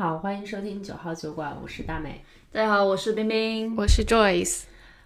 [0.00, 2.24] 好，欢迎收听九号酒馆，我是大美。
[2.50, 4.62] 大家好，我是冰冰，我是 Joyce。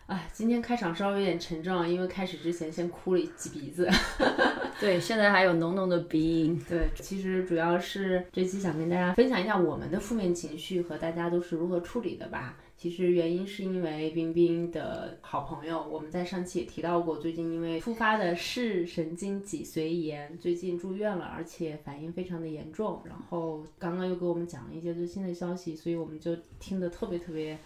[0.06, 3.90] 啊，今天开场稍微有点沉重，因为开始之前先哭了一挤鼻子。
[4.78, 6.62] 对，现在还有浓浓的鼻音。
[6.70, 12.56] 对，其实主要是这期想跟大家分享一下我们的负面情绪和大家都是如何处理的吧。
[12.84, 23.00] 其实原因是因为冰冰的好朋友，我们在上期也提到过，最近因为突发的视神经脊髓炎，最近住院了，而且反应非常的严重。
[23.06, 27.58] 然后刚刚又给我们讲了一些最新的消息，所以我们就听得特别特别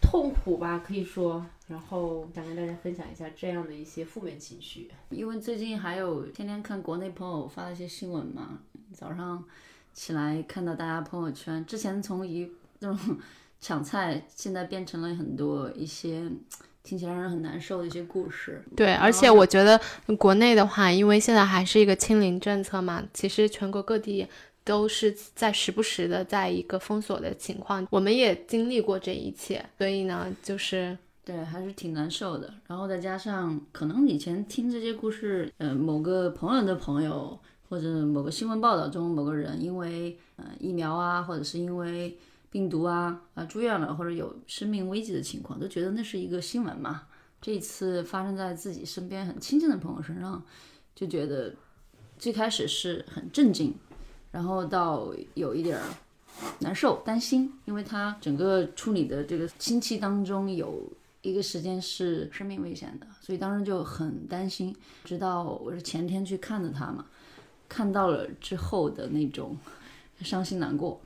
[0.00, 1.44] 痛苦吧，可以说。
[1.66, 8.58] 然后想跟大家分享一下这样的一些负面情绪，因为最近还有天天看国内朋友发的一些新闻嘛，
[8.94, 9.44] 早上
[9.92, 13.18] 起来看到大家朋友圈，之前从一那种。
[13.60, 16.30] 抢菜现在变成了很多一些
[16.82, 18.62] 听起来让人很难受的一些故事。
[18.76, 19.78] 对，而且我觉得
[20.16, 24.26] 国内的话，因为现在还是一个清零政策嘛，其实全国各地
[24.64, 27.86] 都是在时不时的在一个封锁的情况。
[27.90, 32.54] 我们也经历过这一切，所以呢，就是对，还是挺难受的。
[32.68, 42.16] 然后再加上可能以前听这些故事，呃，某个朋友的朋友或者某个新闻报道中某个人因为呃疫苗啊，或者是因为。
[42.50, 47.02] 病毒啊啊住院了或者有生命危机的情况，都觉得那是一个新闻嘛。
[47.40, 50.42] 这一次发生在自己身边很亲近的朋友身上，
[50.94, 51.54] 就觉得
[52.18, 53.72] 最开始是很震惊，
[54.32, 55.84] 然后到有一点儿
[56.58, 60.82] 难受、担心，因为他整个处理的这个星期当中有
[61.22, 64.74] 一个时间是生命危险的，所以当时就很担心。
[65.04, 67.06] 直到我是前天去看的他嘛，
[67.68, 69.56] 看到了之后的那种
[70.22, 71.00] 伤心难过。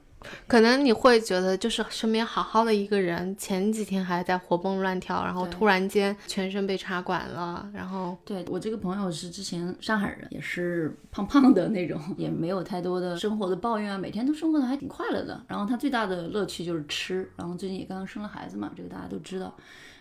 [0.46, 7.68] 可能你会觉得，就是身边好好的一个人，前几天还在活蹦乱跳，然后突然间全身被插管了。
[7.72, 15.44] 然后，对我这个朋友是之前上海人，也是胖胖的那种，也没有太多的生活的抱怨啊，每天都生活的还挺快乐的。
[15.48, 17.30] 然后他最大的乐趣就是吃。
[17.36, 19.54] 然后最近也刚刚生了孩子嘛，这个大家都知道。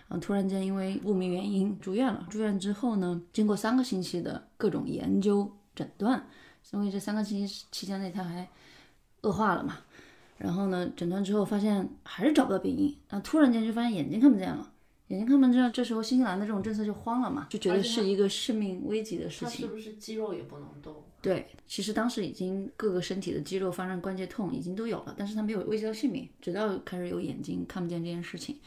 [0.08, 2.26] 然后突然间因为不明原因住院了。
[2.30, 6.22] 住院之后呢，经过三个星期的各种研究诊断，
[6.72, 8.48] 因为这三个星期期间内他还
[9.22, 9.78] 恶化了嘛。
[10.42, 14.74] 然后呢，诊断之后发现还是找不到病因，然后突然间就发现眼睛看不见了，
[15.10, 19.62] 眼睛看不见，这时候新西兰的这种政策就慌了嘛，就觉得是一个生命危急的事情。
[19.62, 20.96] 是不是肌肉也不能动？
[21.22, 28.58] 对，其实当时已经各个身体的肌肉发生关节痛已经都有了，但是他没有危及到性命，直到开始有眼睛看不见这件事情，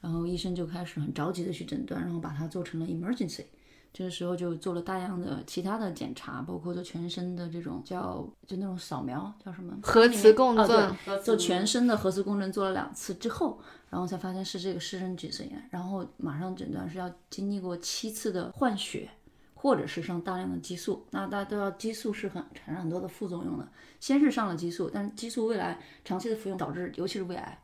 [0.00, 3.44] 然后医生就开始很着急的去诊断，然后把它做成了 emergency。
[3.92, 19.10] 这个时候就做了大量的其他的检查，包括做全身的这种叫就那种扫描叫什么核磁共振，做全身的核磁共振做了两次之后，然后才发现是这个湿疹脊髓炎，然后马上诊断是要经历过七次的换血，
[19.54, 21.04] 或者是上大量的激素。
[21.10, 23.68] 那大家都要激素是很产生很多的副作用的，
[23.98, 27.58] 先是上了激素，但是激素未来长期的服用导致尤其是胃癌，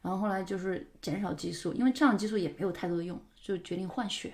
[0.00, 4.32] 然后后来就是减少激素，因为上了激素也没有太多的用，就决定换血。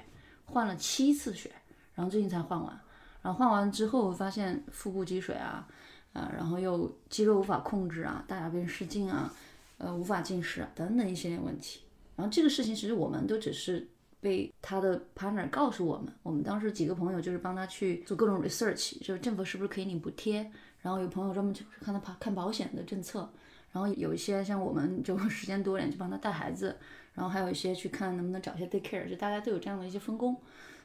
[0.51, 1.51] 换了七次血，
[1.95, 2.81] 然后最近才换完。
[3.23, 5.69] 然后换完之后发现腹部积水啊，
[6.13, 9.33] 啊，然后又肌肉无法控制啊，大小便失禁啊，
[9.77, 11.81] 呃，无法进食啊等等一系列问题。
[12.17, 13.87] 然后这个事情其实我们都只是
[14.21, 16.13] 被他的 partner 告诉我们。
[16.23, 20.51] 我们当时几个朋友就是帮他去做各种 research，就是政府是不是可以领补贴。
[20.81, 23.29] 然后有朋友专门去看他看保险的政策。
[23.71, 26.77] 然后有一些像我们就 时间多点，就帮他带孩子。
[27.15, 30.41] 然后还有一些去看能不能找一些 daycare，就大家都有这样的一些分工，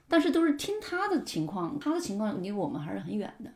[0.08, 3.52] 但是都是听他的情况，他的情况离我们还是很远的。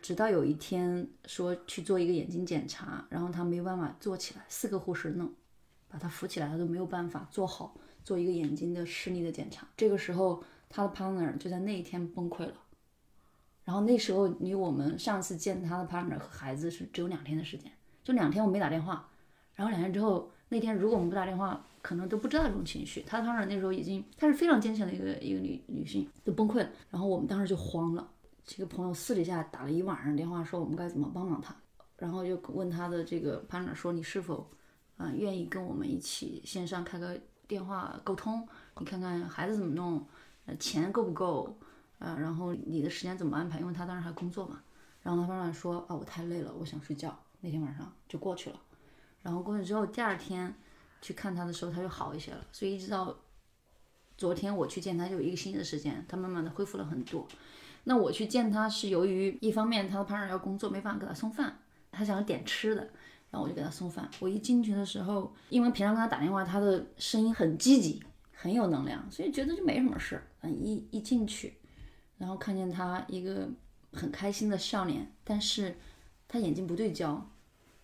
[0.00, 5.30] 直到有一天说去做一个眼睛检查，然后他没有办法坐起来，四个护士弄
[5.88, 9.66] 把他扶起来，他都没有办法做好做一个眼睛的视力的检查。
[9.76, 12.54] 这个时候他的 partner 就在那一天崩溃了。
[13.64, 17.70] 然后那时候离我们上次见他的 partner 和孩子是只有两天的时间，
[18.02, 19.08] 就两天我没打电话。
[19.54, 21.66] 然后两天之后那天如果我们不打电话。
[21.82, 26.68] 可能都不知道这种情绪，他当时那时候已经，她是非常坚强的一个一个女女性，都崩溃了。
[26.90, 28.06] 然后我们当时就慌了，
[28.44, 31.56] 几个朋友私底下打了一晚上电话，说我们该怎么帮帮她。
[31.96, 34.50] 然后就问他的这个 partner 说，你是否，
[34.96, 38.46] 啊愿意跟我们一起线上开个电话沟通？
[38.78, 40.06] 你看看孩子怎么弄，
[40.46, 41.58] 呃钱够不够？
[41.98, 43.58] 呃然后你的时间怎么安排？
[43.58, 44.60] 因为他当时还工作嘛。
[45.02, 47.18] 然后他 partner 说，啊我太累了，我想睡觉。
[47.40, 48.60] 那天晚上就过去了。
[49.22, 50.54] 然后过去之后，第二天。
[51.00, 52.44] 去看他的时候，他就好一些了。
[52.52, 53.16] 所以一直到
[54.16, 57.26] 昨天我去见他，就有一个星期的时间，他慢慢的恢复了很多。
[57.84, 61.58] 那我去见他是由于一方面他的 partner 要工作，没办法给他送饭，
[61.90, 62.82] 他想要点吃的，
[63.30, 64.08] 然后我就给他送饭。
[64.20, 68.02] 我一进去的时候，因为平常跟他打电话，他的声音很积极，
[68.32, 70.22] 很有能量，所以觉得就没什么事。
[70.42, 71.54] 嗯，一一进去，
[72.18, 73.48] 然后看见他一个
[73.92, 75.76] 很开心的笑脸，但是
[76.28, 77.26] 他眼睛不对焦。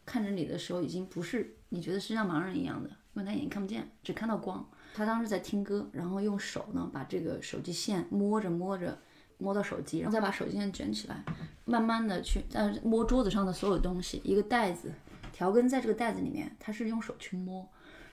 [0.04, 4.64] 看着你的时候，已经不是你觉得是像盲人一样的，因为他眼睛看不见，只看到光。
[4.94, 8.98] 他当时在听歌，然后用手呢把这个手机线摸着摸着
[9.38, 11.24] 摸到手机，然后再把手机线卷起来，
[11.64, 14.92] 慢慢的去在摸桌子上的所有东西，一个袋子，
[15.32, 17.66] 条根在这个袋子里面，他是用手去摸，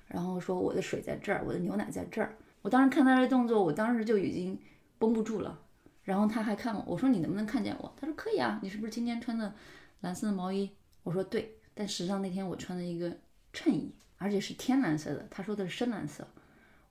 [0.08, 2.38] 然后说我的水在这儿，我的牛奶在这儿。
[2.62, 4.58] 我当时看他这动作，我当时就已经
[4.98, 5.60] 绷不住了。
[6.04, 7.94] 然后他还看我，我说你能不能看见我？
[8.00, 9.54] 他说可以啊，你是不是今天穿的
[10.02, 10.70] 蓝色的毛衣？
[11.04, 13.18] 我说对，但实际上那天我穿的一个
[13.54, 15.28] 衬衣，而且是天蓝色的。
[15.30, 16.28] 他说的是深蓝色。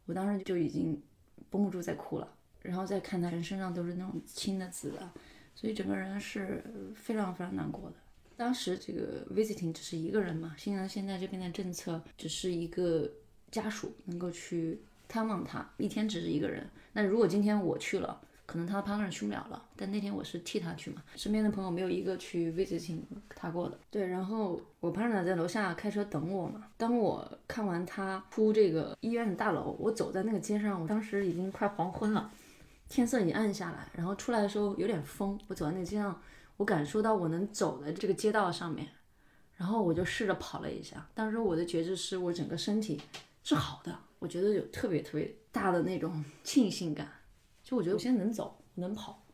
[0.04, 1.00] 我当时就已经
[1.48, 2.28] 绷不住在哭了，
[2.60, 5.10] 然后再看他人身上都是那种青的紫的，
[5.54, 6.62] 所以整个人是
[6.94, 7.96] 非常非常难过的。
[8.36, 13.08] 当时这个 visiting 只是一个人嘛，新郎现在这边的政策只是一个
[13.50, 16.68] 家属能够去探望他，一天只是一个人。
[16.92, 18.20] 那如果今天我去了，
[18.52, 22.98] 可能他的 partner 去不了了，但那天我是替他去嘛，身边的朋友没有一个去 visiting
[23.34, 23.78] 他过的。
[23.90, 26.66] 对，然后我 partner 在楼下开车等我嘛。
[26.76, 32.30] 当我看完他出这个医院的大楼，我走在那个街上，我当时已经快黄昏了，
[32.90, 33.88] 天色已经暗下来。
[33.94, 36.20] 然后出来的时候有点风，我走在那个街上，
[36.58, 38.86] 我感受到我能走在这个街道上面，
[39.56, 41.08] 然后我就试着跑了一下。
[41.14, 43.00] 当时我的觉知是我整个身体
[43.42, 47.08] 是好的，我觉得有特别特别大的那种庆幸感。
[47.72, 49.24] 就我觉得我现在能走能跑，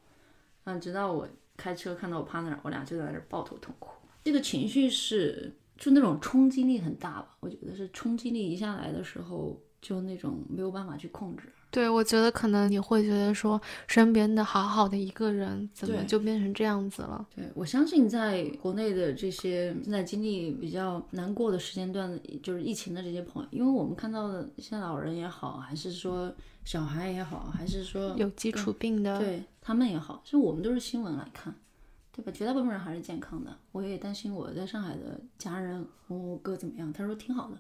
[0.63, 3.91] 啊，直到我开车看到我 partner，我俩就在那儿抱头痛哭。
[4.23, 7.37] 这个情绪是就那种冲击力很大吧？
[7.41, 11.53] 我觉得是冲击力一下来的时候，就那种没有办法去控制。
[11.71, 17.27] 对，我觉得可能你会觉得说，身边的好好的一个人，怎么就变成这样子了？
[17.37, 26.33] 对我相信，在国内的这些正在经历比较难过的时间段，就是疫情的这些朋友，因为我们看到的，现在老人也好，还是说
[26.65, 31.55] 小孩也好，还是说有基础病的，对他们也好，其实我们都是新闻来看，
[32.13, 32.33] 对吧？
[32.33, 33.55] 绝大部分人还是健康的。
[33.73, 36.91] 我也担心我在上海的家人，我哥怎么样？
[36.91, 37.59] 他说挺好的，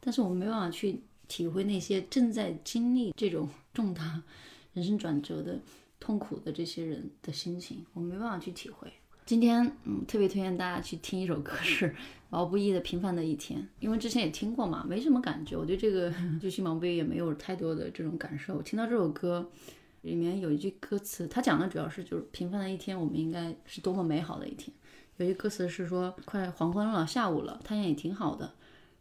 [0.00, 1.02] 但是我们没办法去。
[1.28, 4.22] 体会那些正在经历这种重大
[4.72, 5.60] 人生转折的
[6.00, 8.90] 痛苦的这些人的心情，我没办法去体会。
[9.26, 11.94] 今天，嗯，特别推荐大家去听一首歌，是
[12.30, 15.54] 毛不易的《平凡的一天》，因为之前也听过嘛，没什么感觉。
[15.54, 16.10] 我对这个
[16.40, 18.62] 就新毛不易也没有太多的这种感受。
[18.62, 19.50] 听到这首歌，
[20.00, 24.74] 里面有一句歌词，他讲的主要是就是平凡的一天，我们应该是多么美好的一天。
[25.18, 28.54] 有一句歌词是说，快黄昏了，下午了，太阳也挺好的。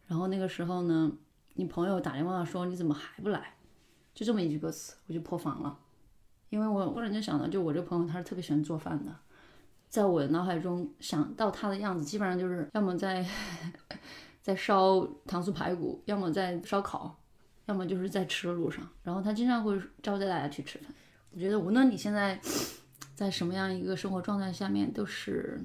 [0.08, 1.10] 然后那个时候呢？
[1.58, 3.56] 你朋友打电话说你怎么还不来？
[4.14, 5.76] 就这么一句歌词，我就破防了。
[6.50, 9.12] 因为我忽然间想到，就我这个朋友他是特别喜欢做饭的，
[9.90, 13.26] 在我脑海中想到他的样子，基本上就是要么在
[14.44, 17.20] 在烧糖醋排骨，要么在烧烤，
[17.66, 18.88] 要么就是在吃的路上。
[19.02, 20.94] 然后他经常会招待大家去吃饭。
[21.32, 22.40] 我觉得无论你现在
[23.16, 25.60] 在什么样一个生活状态下面，都是。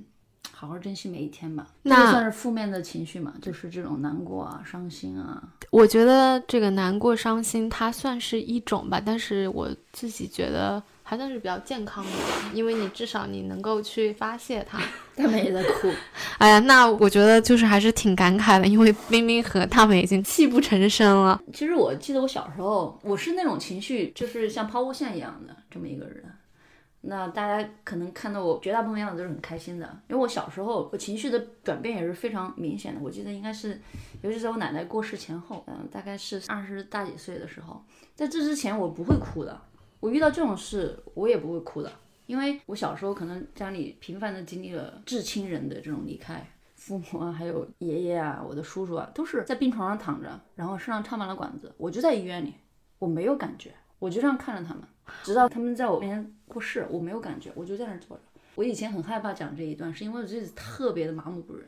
[0.54, 5.42] 好好珍惜每一天吧，那算是负面的情绪嘛，就是这种难过啊、伤心啊。
[5.70, 12.10] 我觉得这个难过、伤心，它算是一种吧，但是我自己觉得还算是比较健康的，
[12.54, 14.78] 因为你至少你能够去发泄它。
[15.14, 15.90] 大美也在哭，
[16.38, 21.40] 哎呀，那我觉得就是还是挺感慨的，因为冰冰和大美已经泣不成声了。
[21.52, 26.24] 其实我记得我小时候，我是那种情绪，就是像抛物线一样的这么一个人。
[27.04, 33.00] 那大家可能看到我绝大部分样子都是很开心的，因为我小时候我情绪的转变也是非常明显的。
[33.02, 33.80] 我记得应该是，
[34.22, 37.84] 尤其在我奶奶过世前后，嗯，大概是二十大几岁的时候，
[38.14, 39.60] 在这之前我不会哭的。
[39.98, 41.92] 我遇到这种事我也不会哭的，
[42.26, 46.44] 因为我小时候可能家里频繁的经历了至亲人的这种离开，
[46.76, 52.54] 父母啊，还有爷爷啊，我的叔叔啊，都是在病床上躺着，然后身上插满了管子，我就在医院里，
[53.00, 54.84] 我没有感觉，我就这样看着他们。
[55.24, 58.22] 直到他们在我面前不是，我没有感觉，我就在那儿坐着。
[58.54, 61.66] 我以前很害怕讲这一段，是因为我自己特别的麻木不仁，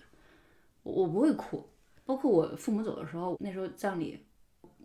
[0.83, 1.67] 我不会哭。
[2.05, 4.23] 包括我父母走的时候，那时候葬礼，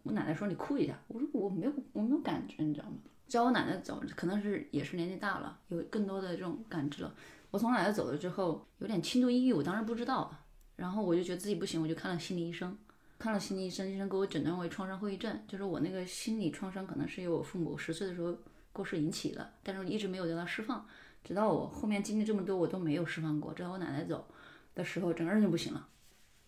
[0.03, 2.95] 我奶奶说你哭一下，我说我没有，我没有感觉，你知道吗？
[3.27, 7.13] 只要我奶奶走，可能是也是年纪大了，有更多的这种感知了。
[7.51, 10.33] 我从奶奶走了之后，有点轻度抑郁，我当时不知道，
[10.77, 12.77] 然后我就觉得自己不行，我就看了心理医生。
[13.17, 18.33] 看了心理医生，医生给我诊断为创伤后遗症，就是我那个心理创伤可能是由我父母十岁的时候
[18.71, 20.87] 过世引起的，但是一直没有得到释放，
[21.23, 23.53] 直到我后面经历这么多，我都没有释放过。
[23.53, 24.27] 直到我奶奶走
[24.75, 25.87] 的时候，整个人就不行了，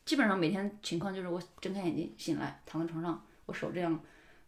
[0.06, 4.00] 基本上每天情况就是我睁开眼睛醒来，躺在床上，我手这样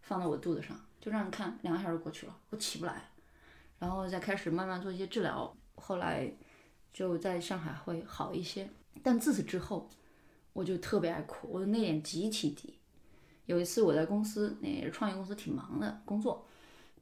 [0.01, 3.10] 放到我肚子上，就这样看，两个小时过去了，我起不来，
[3.80, 6.32] 然后再开始慢慢做一些治疗，后来
[6.92, 8.70] 就在上海会好一些，
[9.01, 9.89] 但自此之后。
[10.56, 12.77] 我就特别爱哭，我的内敛极其低。
[13.48, 16.48] 有一次我在公司，那也是创业公司，挺忙的工作，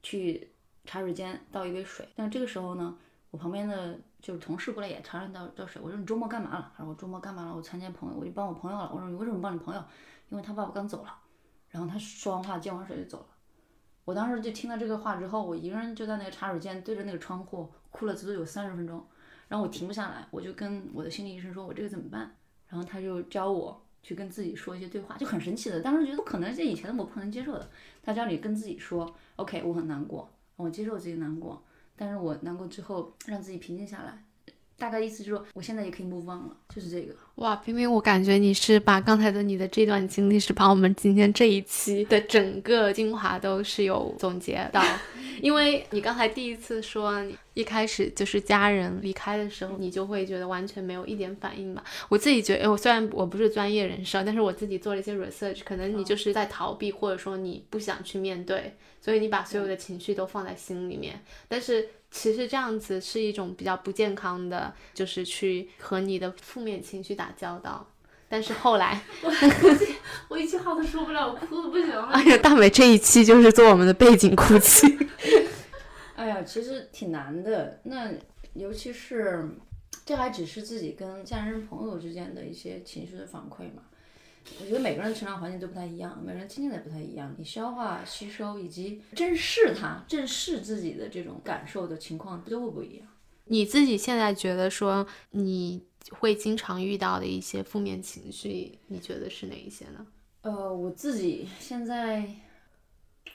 [0.01, 0.50] 去
[0.85, 2.07] 茶水间倒一杯水。
[2.15, 2.97] 但这个时候呢，
[3.29, 6.71] 我旁边的就是同事过来也查了到到水，我说你周末干嘛了？
[6.75, 7.55] 他说我周末干嘛了？
[7.55, 8.91] 我参加朋友，我就帮我朋友了。
[8.93, 9.83] 我说你为什么帮你朋友？
[10.29, 11.17] 因为他爸爸刚走了。
[11.69, 13.27] 然后他说完话接完水就走了。
[14.03, 19.05] 我当时就听到这个话之后，我一个人就在那个茶水间对着那个窗户哭了足足有三十分钟。
[19.47, 22.35] 然后我停不下来，我就跟我的心理医生说，我这个怎么办？
[22.67, 25.81] 然后他就教我去跟自己说一些对话，就很神奇的。
[25.81, 27.69] 当时觉得不可能，这以前的我不能接受的。
[28.01, 30.29] 他教你跟自己说，OK，我很难过，
[30.61, 31.61] 我接受自己难过。
[31.95, 34.23] 但是我难过之后，让自己平静下来，
[34.77, 37.13] 大概意思就是说，我现在也可以 move on 了，就是这个。
[37.35, 44.83] 哇，冰冰，我感觉你是把刚才的你的这段经历，是把我们今天这一期的整个精华都是有总结到，
[45.41, 47.23] 因为你刚才第一次说，
[47.53, 51.83] 一开始就是家人离开的时候，你就会觉得完全没有一点反应吧。
[52.09, 61.87] 我自己觉得，我虽然我不是专业人士，但是我自己做了一些 research，可能你就是在逃避，或者说你不想去面对，所以你把所有的情绪都放在心里面，但是。
[62.13, 67.89] 其实这样子是一种比较不健康的，就是去和你的负面情绪打交道。
[68.31, 69.01] 但是后来，
[70.29, 72.03] 我一气号都说不了，我哭的不行了。
[72.03, 74.87] 哎呀，大美这一期就是做我们的背景哭泣。
[76.15, 77.81] 哎呀，其实挺难的。
[77.83, 78.09] 那
[78.53, 79.49] 尤其是，
[80.05, 83.83] 这还只是自己跟家人朋友之间的一些情绪的反馈嘛。
[84.61, 93.05] 我觉得每个人成长环境都不太一样，每个人经历的也不太一样，你消化、吸收以及正视它、正视自己的这种感受的情况都会不一样。
[93.45, 100.05] 你自己现在觉得说你会经常遇到的一些负面情绪，你觉得是哪一些呢？
[100.41, 102.27] 呃，我自己现在，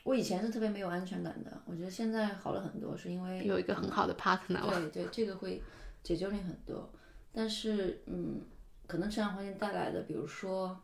[0.02, 4.90] 我以前是特别没有安全感的，我觉得现在好了很多，是因为有一个很好的 partner。
[4.90, 5.62] 对对，这个会
[6.02, 6.90] 解救你很多。
[7.32, 8.40] 但是，嗯，
[8.86, 10.78] 可能成长环境带来的，比如说。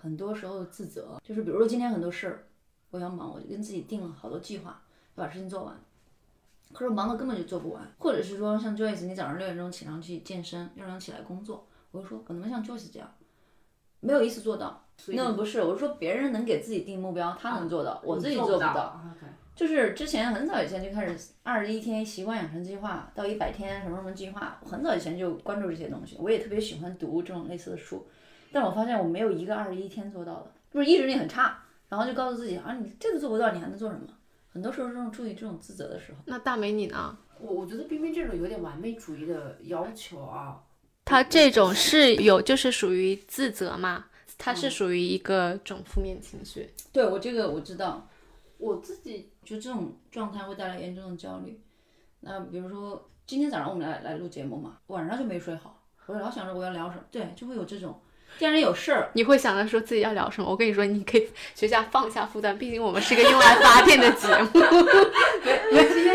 [0.00, 2.46] 很多时候自责，就是比如说今天很多事儿，
[2.90, 4.80] 我要忙，我就跟自己定了好多计划，
[5.16, 5.76] 要把事情做完。
[6.72, 13.10] 可是忙的根本就做不完，或者是说像 Joyce，你早上六点钟起床去健身，六点钟起来工作，我就说我能不能像 Joyce 这样，
[14.00, 14.84] 没有一次做到。
[15.08, 19.00] 那不是，我是说别人能给自己定目标，他能做到，我自己做不到。
[19.54, 28.06] 就是之前很早以前就开始二十一天习惯养成计划到一百天什么什么计划，很早以前就关注这些东西，我也特别喜欢读这种类似的书。
[28.52, 31.58] 但我发现我没有一个二十一天做到的，就是意志力很差，
[31.88, 34.06] 然后就告诉自己啊，你这个做不到，你还能做什么？
[34.50, 36.18] 很多时候这种注意这种自责的时候。
[36.26, 37.16] 那大美你呢？
[37.40, 40.62] 我我觉得冰冰这种有点完美主义的要求啊。
[41.04, 44.06] 他这种是有，就是属于自责嘛？
[44.36, 46.70] 他是属于一个种负面情绪。
[46.92, 48.08] 对我这个我知道，
[48.58, 51.60] 我自己就这种状态会带来严重的焦虑。
[52.20, 58.00] 那比如说今天早上我们来来录节目嘛，晚上就没睡好，我老想着我要聊什么，对，就会有这种。
[58.38, 60.48] 家人有事儿，你会想着说自己要聊什么？
[60.48, 64.48] 我跟你说，你可以学下放下负担，毕竟我们是个用来发电的节目。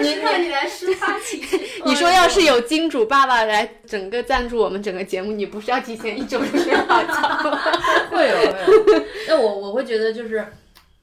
[0.01, 1.59] 你看你来抒发情绪。
[1.83, 7.13] 你说要是有金主爸爸来整个赞助我们整个节目，你不是要提前一周就睡好觉
[7.51, 7.59] 吗？
[8.09, 9.05] 会有，会有。
[9.27, 10.47] 那我我会觉得就是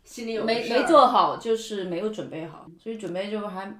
[0.03, 3.71] 心里有没没做好，就是没有准备好，所以准备就还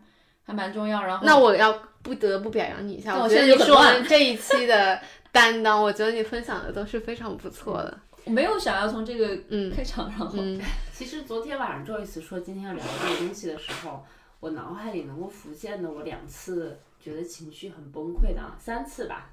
[0.47, 1.03] 还蛮重要。
[1.05, 5.01] 然后那我要不得不表扬你一下，我觉得你说这一期的。
[5.33, 8.01] 担当，我觉得你分享的都是非常不错的。
[8.25, 10.31] 我没有想要从这个嗯开场，然后
[10.93, 14.05] 其实昨天晚上 Joyce 说今天要聊这个东西的时候，
[14.41, 19.31] 我脑海里能够浮现的我两次觉得情绪很崩溃的啊，三次吧。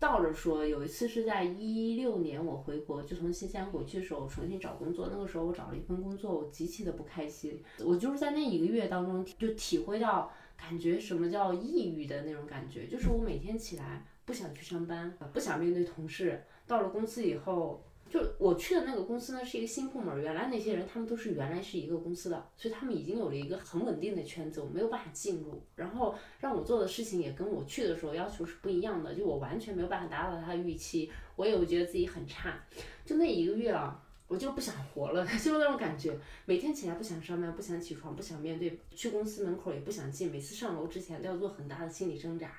[0.00, 7.60] 倒着说，有一次是在一六年我回国，就从新西兰回去的时候重新找工作，那个时候我找了一份工作，我极其的不开心。
[7.84, 14.04] 我就是在那一个月当中就体会到感觉什么叫抑郁的那种感觉，就是我每天起来。
[14.28, 16.44] 不想去上班，不想面对同事。
[16.66, 20.20] 到了公司以后，就我去的那个公司呢，是一个新部门。
[20.20, 25.62] 原来那些人他们都是原来是一个公司的，所以他们已经有了一个很稳定的圈子，我没有办法进入。
[25.76, 31.10] 然后让我做的事情也跟我去的时候要求是不一样的，就我完全没有办法达到他的预期。
[31.36, 32.62] 我也会觉得自己很差。
[33.06, 36.14] 就那一个月啊，我就不想活了， 就是那种感觉。
[36.44, 40.30] 每天起来不想上班，不想起床，不想面对，去公司门口也不想进。
[40.30, 42.52] 每次上楼之前都要做很大的心理挣扎。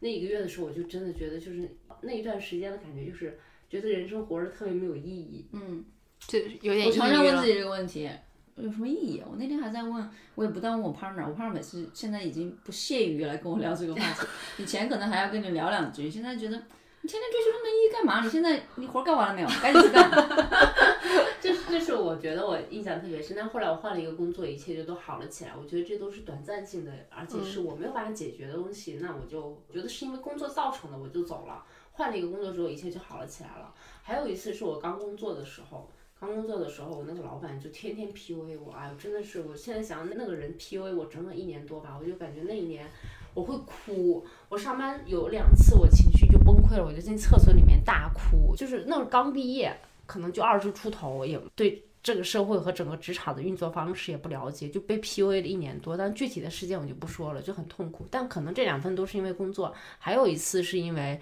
[0.00, 5.46] 那一个月的时候，我就真的觉得，就是那一段时间的感觉，就是觉得人生活着特别没有意义。
[5.52, 5.84] 嗯，
[6.26, 6.86] 就有点。
[6.86, 8.10] 我常常问自己这个问题，
[8.56, 9.22] 有什么意义？
[9.28, 14.26] 我那天还在问，我也不但问我 partner，我 partner 每次现在已经不屑于来跟我聊这个话题。
[14.62, 16.62] 以前可能还要跟你聊两句，现在觉得
[17.04, 18.24] 你天天追求那么意义干嘛？
[18.24, 19.48] 你现在你活干完了没有？
[19.60, 20.10] 赶紧去干。
[21.38, 23.36] 这是这是我觉得我印象特别深。
[23.36, 25.50] 但后来我换了一个工作，一切就都好了起来。
[25.54, 29.00] 我觉得这都是短暂性的，而且是我没有办法解决的东西。
[29.02, 31.62] 那我就觉得是因为工作造成的，我就走了。
[31.92, 33.74] 换了一个工作之后，一切就好了起来了。
[34.02, 35.86] 还有一次是我刚工作的时候，
[36.18, 42.90] 刚工作的时候，我那个老板就天天 PUA 我，哎呦，真的是，我现在想那个人 PUA 我整整一年多吧，我就感觉那一年
[43.34, 44.24] 我会哭。
[44.48, 48.54] 我上班有两次我情绪就崩溃了，我就进厕所里面大哭。
[48.56, 49.76] 就是那会刚毕业，
[50.06, 55.96] 可能就二十出头，也对这个社会和整个职场的运作方式也不了解，就被 PUA 了一年多。
[55.96, 58.06] 但具体的事件我就不说了，就很痛苦。
[58.10, 61.20] 但可能这两份都是因为工作，还有一次是因为。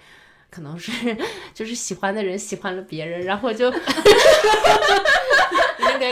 [0.50, 0.92] 可能是
[1.54, 3.70] 就是喜欢的人喜欢了别人，然后就，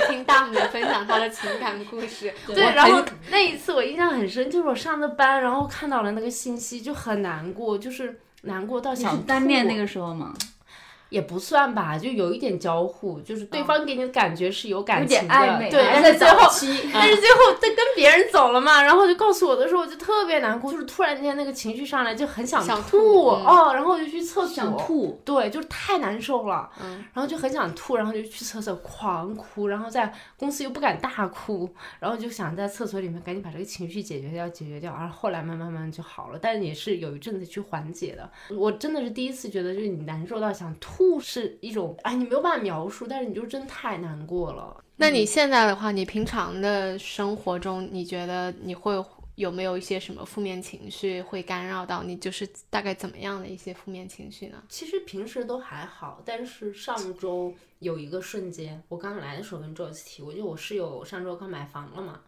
[0.08, 2.32] 听大母分享她的情感故事。
[2.46, 10.34] 对，然后那一次我印象很深，就是我上的班，然后看到了那个信息，就很难过，就是难过到想单面那个时候吗？
[11.10, 15.84] 也不算吧，就有一点交互，就是对方给你的感觉是有感情的，对。
[15.92, 16.50] 但是最后，
[16.92, 38.30] 但是最后他跟别人走了嘛，然后就告诉我的时候，我就特别难过，就是突然间那个情绪上来，就很想吐哦，然后我就去厕所，想吐，对，就是太难受了，嗯，然后就很想吐，然后就去厕所狂哭，然后在公司又不敢大哭，然后就想在厕所里面赶紧把这个情绪解决掉，解决掉，然后后来慢慢慢慢就好了，但是也是有一阵子去缓解的。
[38.56, 40.99] 我真的是第一次觉得，就是你难受到想吐。
[41.00, 44.84] 吐是一种哎，你没有办法描述，但是你就真太难过了。
[44.96, 49.02] 那你现在的话，你平常的生活中，你觉得你会
[49.36, 52.14] 有没有一些什么负面情绪会干扰到你？
[52.18, 54.62] 就是大概怎么样的一些负面情绪呢？
[54.68, 62.20] 其实平时都还好，但是上周有一个瞬间，我刚来的时候跟 Joyce 提过，就我室友上周刚买房了嘛，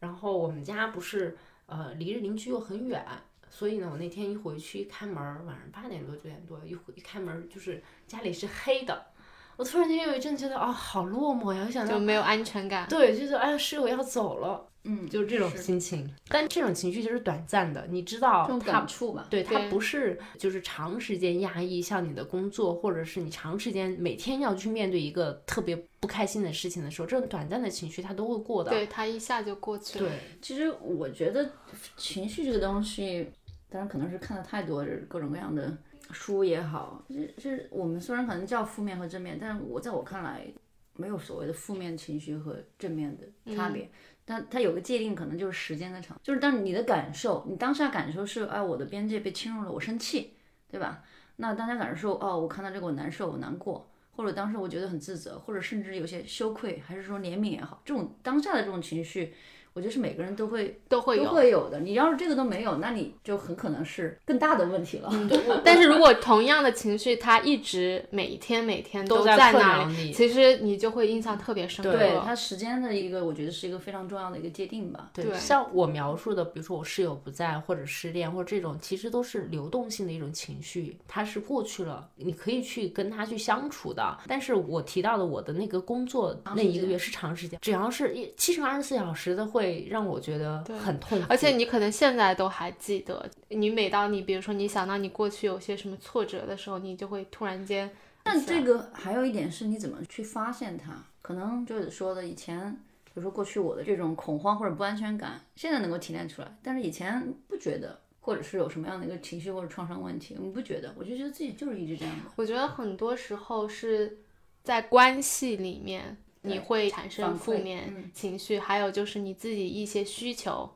[0.00, 3.04] 然后我们家不是呃离着邻居又很远。
[3.50, 9.13] 所以呢，我那天一回去一开门，晚上八点多九点多一回一开门，就是家里是黑的。
[9.56, 11.64] 我突然间有一阵觉得啊，好落寞呀！
[11.66, 12.88] 我想就没有安全感。
[12.88, 16.12] 对，就是哎呀，室友要走了，嗯，就是这种心情。
[16.28, 19.26] 但这种情绪就是短暂的，你知道，这种感触吧？
[19.30, 28.70] 对，它不是就是长时间压抑，像你的工作，或者是你长时间每天要去面对一个特别不开心的事情的时候，这种短暂的情绪它都会过的。
[28.70, 30.08] 对，它一下就过去了。
[30.08, 31.50] 对，其实我觉得
[31.96, 33.30] 情绪这个东西。
[33.70, 35.76] 当然可能是看的太多，各种各样的
[36.10, 40.46] 书也好，就是我们虽然可能叫负面和正面，但是我在我看来，
[40.94, 43.90] 没有所谓的负面情绪和正面的差别。
[44.24, 50.34] 但它有个界定，可能就是时间的长，就是当你的感受，你当下感受是，哎，我的边界被侵入了，我生气，
[50.70, 51.04] 对吧？
[51.36, 59.34] 那当下感受，哦，我看到这个我难受，我难过，或者当时我觉得很自责，或者甚至有些羞愧，还是说怜悯也好，这种当下的这种情绪。
[59.74, 61.80] 我觉得是每个人都会都会都会有的。
[61.80, 65.10] 你要是这个都没有，那你就很可能是更大的问题了。
[65.64, 71.90] 但是如果同样的情绪，它一直每天每天都在那里，其实你就会印象特别深刻。
[71.90, 75.10] 对它时间的一个，我觉得是一个非常重要的一个界定吧。
[75.12, 84.16] 对，像我描述的，比如说我室友不在，或者失恋，或者这种，其实都是流动性的一种情绪，它是过去了，你可以去跟他去相处的。
[84.28, 89.63] 但是我提到的我的那个工作那一个月是长时间，只要是一七乘二十四小时的会。
[89.64, 93.28] 会让我觉得很痛苦，而且你可能现在都还记得。
[93.48, 97.90] 你每当你比如说你想到你过去有些什么挫折的时候，你就会突然间。
[98.22, 100.92] 但这个还有一点是你怎么去发现它？
[101.20, 102.72] 可能就是说的以前，
[103.04, 112.30] 比如说过去我的这种恐慌或者不安全感，现在能够提炼出来，但是以前不觉得，或者是有什么样的一个情绪或者创伤问题，我们不觉得，我就觉得自己就是一直这样的。
[112.36, 114.18] 我觉得很多时候是
[114.62, 116.16] 在关系里面。
[116.44, 120.70] 你会产生负面情绪，还有就是你自己一些需求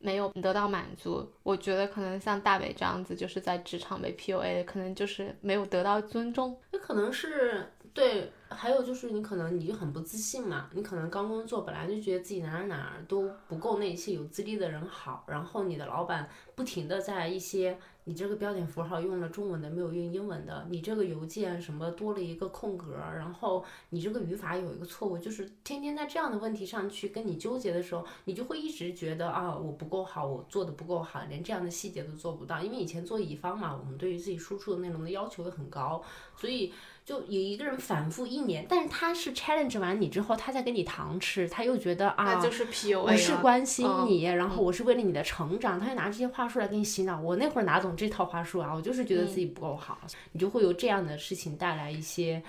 [0.00, 1.26] 没有得到满足。
[1.42, 6.58] 我觉得可能像大伟这样子，就是在职场被 PUA，可能就是没有得到尊重。
[6.72, 17.78] 那可能是对，还有就是你可能你就很不自信嘛，你可能刚工作本来就觉得自己哪哪儿都不够那些有资历的人好，然后你的老板不停的在一些。
[18.04, 20.66] 你这个标点符号用了中文的，没有用英文的。
[20.70, 32.60] 你这个邮件什么多了一个空格，然后你这个语法有一个错误，就是天天在这样的问题上去跟你纠结的时候，你就会一直觉得啊，我不够好，我做的不够好，连这样的细节都做不到。
[32.60, 36.02] 因为以前做乙方嘛，我们对于自己输出的内容的要求也很高，
[36.36, 36.72] 所以。
[37.04, 47.20] 就有一个人反复一年，但是他是 challenge 完你之后，他再给你糖吃，他又觉得啊，就是 PUA，我是关心你，然后我是为了你的成长，他就拿这些话术来给你洗脑。
[47.20, 48.72] 我那会儿哪懂这套话术啊？
[48.74, 49.98] 我就是觉得自己不够好，
[50.32, 52.42] 你就会有这样的事情带来一些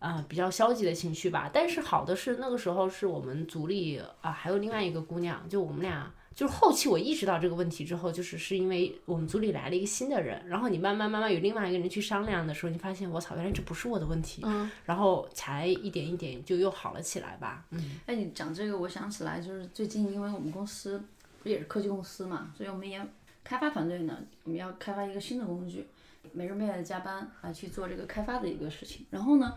[0.00, 1.48] 啊比较消极的情绪吧。
[1.52, 6.12] 但是好的是那个时候是我们组里啊还有另外一个姑娘，就我们俩。
[6.32, 17.98] 就是后期我意识到这个问题之后，就是是因为我们组里来了一个新的人，然后你慢慢慢慢有另外一个人去商量的时候，你发现我操，原来这不是我的问题，嗯，然后才一点一点就又好了起来吧，嗯。
[18.06, 21.02] 哎，你讲这个，我想起来，就是最近因为我们公司
[21.42, 23.04] 不也是科技公司嘛，所以我们也
[23.44, 25.84] 开发团队呢，我们要开发一个新的工具，
[26.32, 29.54] 每日每夜的加班来去做这个开发的一个事情，然后呢。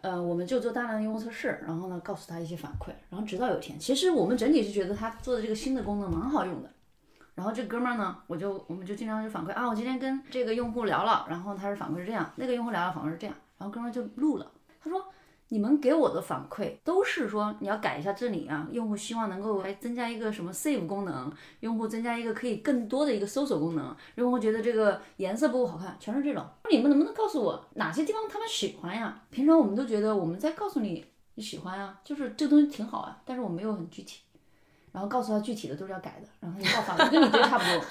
[0.00, 6.70] 呃，我们就做大量的用户测试，然后呢，告诉他一些反馈，然后直到有一天，其实我们整体是觉得他做的这个新的功能蛮好用的，
[7.34, 14.50] 然后这哥们儿呢，我就我们就经常就反馈啊，我今天跟这个用户聊了，然后他是反馈是这样，那个用户聊了反馈是这样，然后哥们儿就录了，
[14.82, 15.04] 他说。
[15.50, 26.44] 你们给我的反馈都是说你要改一下这里啊，用户希望能够来增加一个什么 save 功能，用户增加一个可以更多的一个搜索功能，用户觉得这个颜色不够好看，全是这种。
[26.70, 29.22] 你们能不能告诉我哪些地方他们喜欢呀？
[29.30, 34.20] 平常我们都觉得我们在告诉你你喜欢啊，就是这东西挺好啊，但是我没有很具体，
[34.92, 37.82] 然后告诉他具体的都是要改的，然后他就爆发了，跟你这差不多。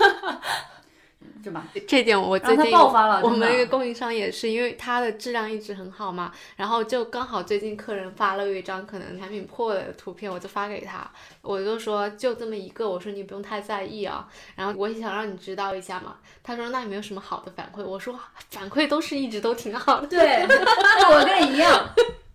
[1.44, 1.66] 是吧？
[1.88, 3.22] 这点我最近爆发了。
[3.24, 11.10] 我们一个供应商也是，因为它的质量一直很好嘛，然后就刚好最近客人发了一张可能产品破的图片，我就发给他，
[11.42, 16.18] 我就说就这么一个，我说你不用太在意啊，然后我也想让你知道一下嘛。
[16.44, 17.84] 他说那有没有什么好的反馈？
[17.84, 20.08] 我说反馈都是一直都挺好的。
[20.08, 21.88] 对，我跟你一样。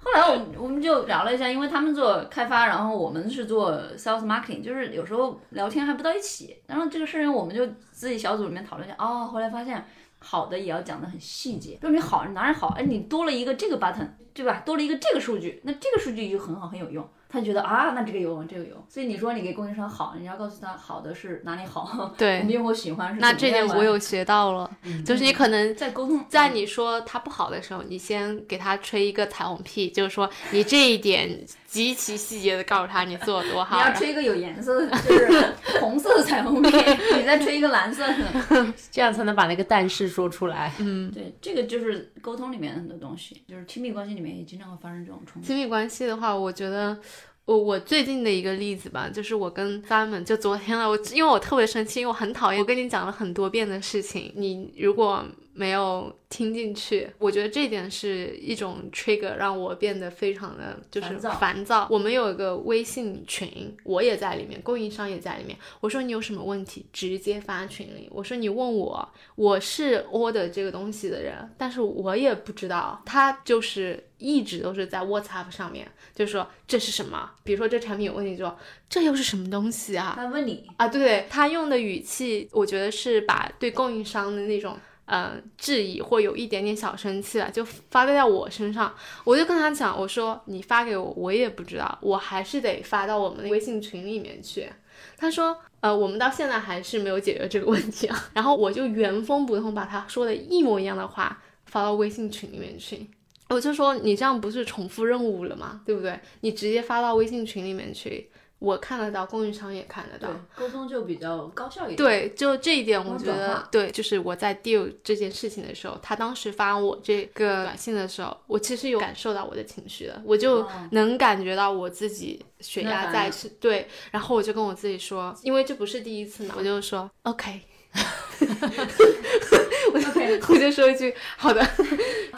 [0.04, 6.56] 后来我我们就聊了一下，因为他们做开发，然后我们是做 sales marketing，就是有时候聊天还不到一起。
[6.66, 8.96] 然后这个事情我们就自己小组里面讨论一下。
[8.98, 9.84] 哦，后来发现
[10.18, 14.62] 好的也要讲的很细节，就你好哪里好，哎，你多了一个这个 button，对吧？
[14.66, 17.08] 多了一个这个数据，那这个数据就很好很有用。
[17.32, 23.20] 他觉得啊，那这个有，这个有，所以你说你给供应商好，你要告诉他好的是哪里好， 对，我们用户喜欢是。
[23.20, 24.70] 那这点我有学到了，
[25.06, 33.78] 就是你可能在沟通，在你说他不好的时候，你先给他吹一个彩虹屁，就是说你这一点极其细节的告诉他你做的多好。
[33.78, 36.68] 你要吹一个有颜色的，就是红色的彩虹屁，
[37.16, 40.70] 你再吹一个蓝色的， 这样才能把那个但是说出来。
[40.80, 45.46] 嗯，对，这个就是沟通里面很多东西，就是亲密关系里面也经常会发生这种冲突。
[45.48, 46.98] 亲密关系的话，我觉得。
[47.44, 55.24] 我我最近的一个例子吧，就是我跟 Simon 就昨天了，我因为我特别生气，因为我很讨厌我跟你讲了很多遍的事情，你如果。
[55.54, 61.86] 没有听进去，我觉得这点是一种 trigger，让我变得非常的就是烦躁。
[61.90, 65.56] 我们有一个微信群，我也在里面，供应商也在里面。
[65.80, 68.08] 我说你有什么问题，直接发群里。
[68.10, 73.02] 我说你问我，我是 order 这个东西的人，但是我也不知道。
[73.04, 77.30] 他就是一直都是在 WhatsApp 上面，就说这是什么？
[77.44, 78.56] 比如说这产品有问题，就说
[78.88, 80.14] 这又是什么东西啊？
[80.16, 80.88] 他问你啊？
[80.88, 84.78] 对他用的语气，我觉得是把对供应商的那种。
[85.06, 88.94] 嗯，质疑或有一点点小生气了，就发在我身上。
[89.24, 94.70] 我就跟他讲，我说你发给我，我也不知道，我还是得发到我们的微信群里面去。
[95.16, 98.24] 他说，呃，我们到现在还是没有解决这个问题啊。
[98.32, 103.10] 然后我就原封不动把他说的一模一样的话发到微信群里面去。
[103.48, 105.82] 我就说你这样不是重复任务了吗？
[105.84, 106.18] 对不对？
[106.40, 108.30] 你直接发到微信群里面去。
[108.62, 111.96] 我看得到，供应商也看得到，沟通就比较高效一点。
[111.96, 127.62] 对，就这一点，我觉得对，就是我在 deal 这件事情的时候，他当时发我这个短信的时候，我其实有感受到我的情绪的，我就能感觉到我自己血压在是，对，然后我就跟我自己说，因为这不是第一次嘛，我就说 OK。
[129.92, 131.66] 我就我就说一句好的，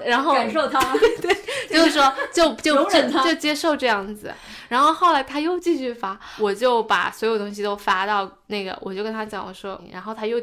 [0.04, 0.80] 然后感受他，
[1.20, 1.34] 对，
[1.68, 4.32] 就是说就就就接受这样子。
[4.68, 10.40] 然后后来他又继续发，我就把所有东西都发到那个，我就跟他讲，我说，然后他又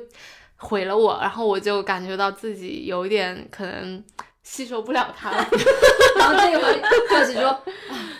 [0.57, 4.03] 回了我，然后我就感觉到自己有点可能。
[4.43, 5.47] 吸收不了他了，
[6.17, 7.63] 然后这个回赵姐说，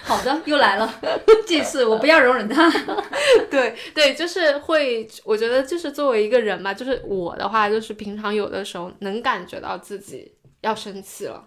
[0.04, 0.94] 好的，又来了，
[1.48, 2.72] 这次我不要容忍他。
[3.50, 10.32] 对对，就是会，我觉得就是作为一个人嘛，就是我的话，就是平常有的时候能感觉到自己
[10.62, 11.44] 要生气了。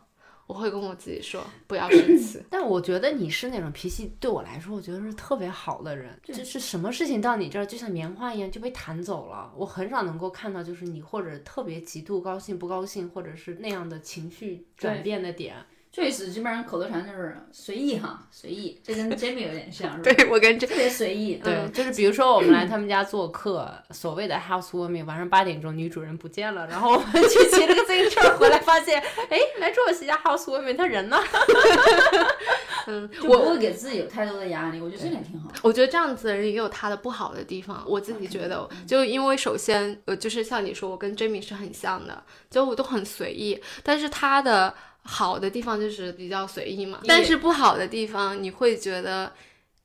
[0.47, 6.19] 我会跟我自己说不要生 气，但我觉得你是那种脾气对我来说，我觉得是特别好的人。
[6.23, 9.53] 就是什么事情到你这儿就像棉花一样就被弹走了。
[9.57, 15.57] 我很少能够看到就是你或者特别极度高兴、不高兴，或者是那样的情绪转变的点。
[15.97, 20.03] 这次基本上口头禅就是随意哈，随意，这跟 Jamie 有点像，是吧？
[20.13, 21.37] 对我跟特别随意。
[21.37, 31.17] 对，就是比如说我们来他们家做客，所谓的 housewarming，晚上八点钟女主人不见了，然后我们去骑了个自行车回来，发现 哎，来住我西家 housewarming，他人呢？
[32.89, 35.49] 嗯，我不会给自己有太多的压力，我觉得这点挺好。
[35.63, 44.75] 我觉得这样子的人也有他的不好的地方，我自己觉得，就因为首先呃，就是像你说，我跟 Jamie 是很像的，就我都很随意，但是他的。
[45.05, 49.33] 好的地方就是比较随意嘛，但是不好的地方你会觉得，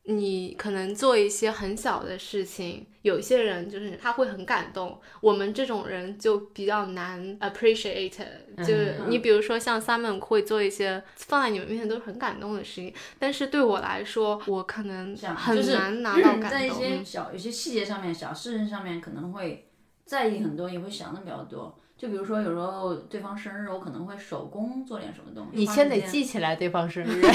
[0.03, 8.17] 你可能做一些很小的事情，有些人就是他会很感动，我们这种人就比较难 appreciate。
[8.57, 16.49] 就是你比如说像 Simon 会做一些放在你们面前都是很感动的事情，但是对我来说，我可能很难拿到感动。
[16.49, 19.69] 在一些小、有些细节上面、小事情上面可能会
[20.05, 21.77] 在意很多，也会想的比较多。
[21.99, 25.59] 就比如说，有时候对方生日，我可能会手工做点什么东西。
[25.59, 27.21] 你先得记起来对方生日。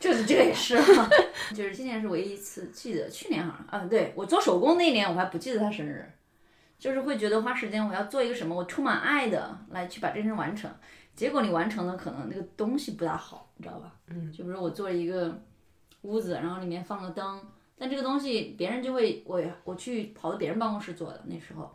[0.00, 0.78] 就是这个也是，
[1.54, 6.10] 就是今年是唯一一次记得，去年好像，嗯，对我做手工那年我还不记得他生日，
[6.78, 10.70] 就是会觉得花时间我要做一个什么，我充满爱的来去把这件事完成，
[11.14, 13.92] 结果你完成了，可能那个东西不大好，你知道吧？
[14.08, 15.38] 嗯，就比如我做了一个
[16.00, 17.42] 屋子，然后里面放了灯，
[17.78, 21.70] 但这个东西别人就会，我我去跑到别人办公室做的，那时候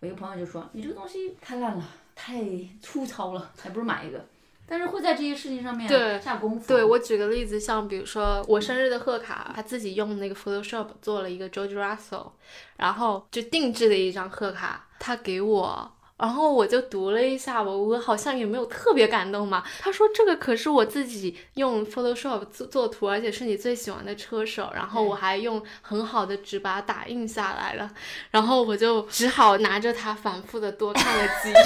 [0.00, 1.84] 我一个朋友就说你这个东西太烂了，
[2.14, 2.42] 太
[2.80, 4.24] 粗糙了，还不如买一个。
[4.66, 6.68] 但是会在这些事情上面对下功夫。
[6.68, 12.30] 对我举个例子，像比如说我生日的贺卡，他自己用那个 Photoshop 做了一个 George Russell，
[12.76, 19.64] 然后就定制的一张贺卡，他给我，然后我就读了一下，我我好像也没有特别感动嘛。
[19.80, 27.90] 他说这个可是我自己用 Photoshop 做做图，而且是你最喜欢的车手，然后我还用很好的纸把它打印下来了，
[28.30, 31.52] 然后我就只好拿着它反复的多看了几。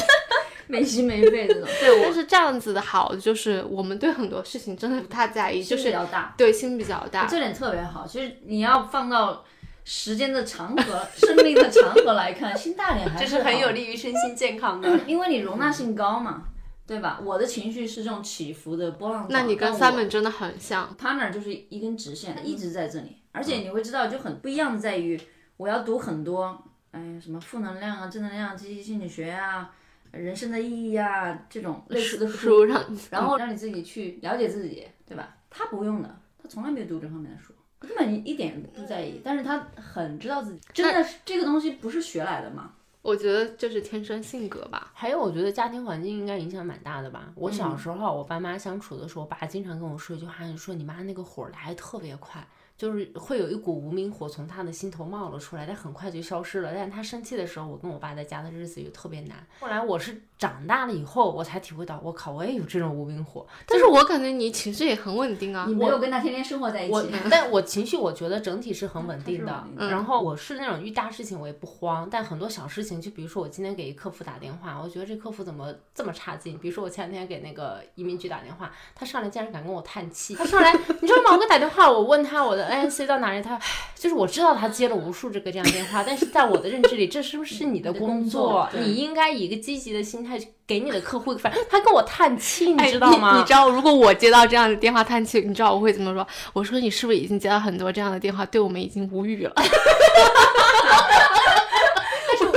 [0.67, 8.07] 没心没肺这种，对，但是这样子的好，就是我们对很多事情真的不太在意，就是比较大，对心比较大，这点特别好。
[8.07, 9.45] 其实你要放到
[9.85, 14.99] 时间的长河、 生命的长河来看， 心大点还这是是很有利于身心健康的。
[15.07, 16.45] 因为你容纳性高嘛，
[16.87, 17.21] 对吧？
[17.23, 25.21] 我的情绪是这种起伏的波浪状，那你跟 Simon 真的很像，partner 就是一根直线，一直在这里，而且你会知道就很不一样的在于，
[25.59, 29.71] 我要读很多，哎，什么负能量啊、正能量、积极心理学啊、
[30.13, 35.37] 人生的意义啊这种类似的书，书让然后让你自己去了解自己，对吧？
[35.51, 37.53] 他不用的，他从来没有读这方面的书，
[37.85, 42.73] 根本一点不在意，但是他很知道自己，真的是这个东西不是学来的嘛？
[43.03, 44.91] 我觉得就是天生性格吧。
[44.95, 47.31] 还有，我觉得家庭环境应该影响蛮大的吧。
[47.35, 52.43] 我小时候，我爸妈相处的时候，我爸经常跟我说一句话，就说你妈那个火来得特别快，
[52.77, 56.73] 就是会有一股无名火从他的心头冒了出来，但很快就消失了。
[56.75, 59.47] 但是他生气的时候，我跟我爸在家的日子就特别难。
[59.61, 63.47] 后来我是长大了以后，我才体会到，我靠，我也有这种无名火。
[63.67, 65.75] 但是我感觉你情绪也很稳定啊你。
[65.75, 69.87] 没有跟他天天生活在一我起，， 但我情绪我觉得整体是很稳定的它是稳定。
[69.87, 76.59] 的然后我是那种遇大事情我也不慌，但很多小事情，就比如说我今天给一客服打电话，我觉得这客服怎么这么差劲？
[76.59, 80.35] 比如说我前两天给那个移民局打电话，他上来竟然敢跟我叹气。
[80.35, 81.33] 他上来， 你知道吗？
[81.33, 83.59] 我给他打电话，我问他我的 ANC 到哪里，他
[83.95, 93.39] 就是我知道他接了无数这个这样电话，但是在我的认知里，这是不是你的工工作你应该以一个积极的心态给你的客户反正他跟我叹气，你哎知道吗？
[93.39, 96.27] 你知道，如果我接到这样的电话叹气，你知道我会怎么说？
[96.53, 99.55] 我说你是不是已经接到很多这样的电话，对我们已经无语了？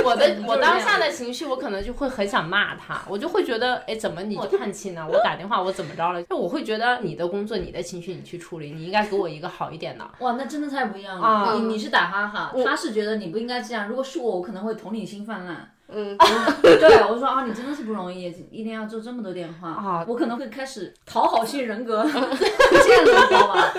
[0.08, 5.06] 我的我当下的情绪，我可能就会很想骂他，我就会觉得，哎，怎么你就叹气呢？
[5.08, 6.22] 我打电话我怎么着了？
[6.22, 10.08] 就我会觉得你的工作、你的情绪你去处理，你应该给我一个好一点的。
[10.20, 11.26] 哇，那真的太不一样了。
[11.26, 13.88] 啊你你是打哈哈，他是觉得你不应该这样。
[13.88, 15.72] 如果是我，我可能会同理心泛滥。
[15.88, 16.16] 嗯，
[16.62, 23.72] 对，我说啊，你真的是不容易，一天要做这么多电话啊我可能会开始讨好性人格， 这样的，你知道吧？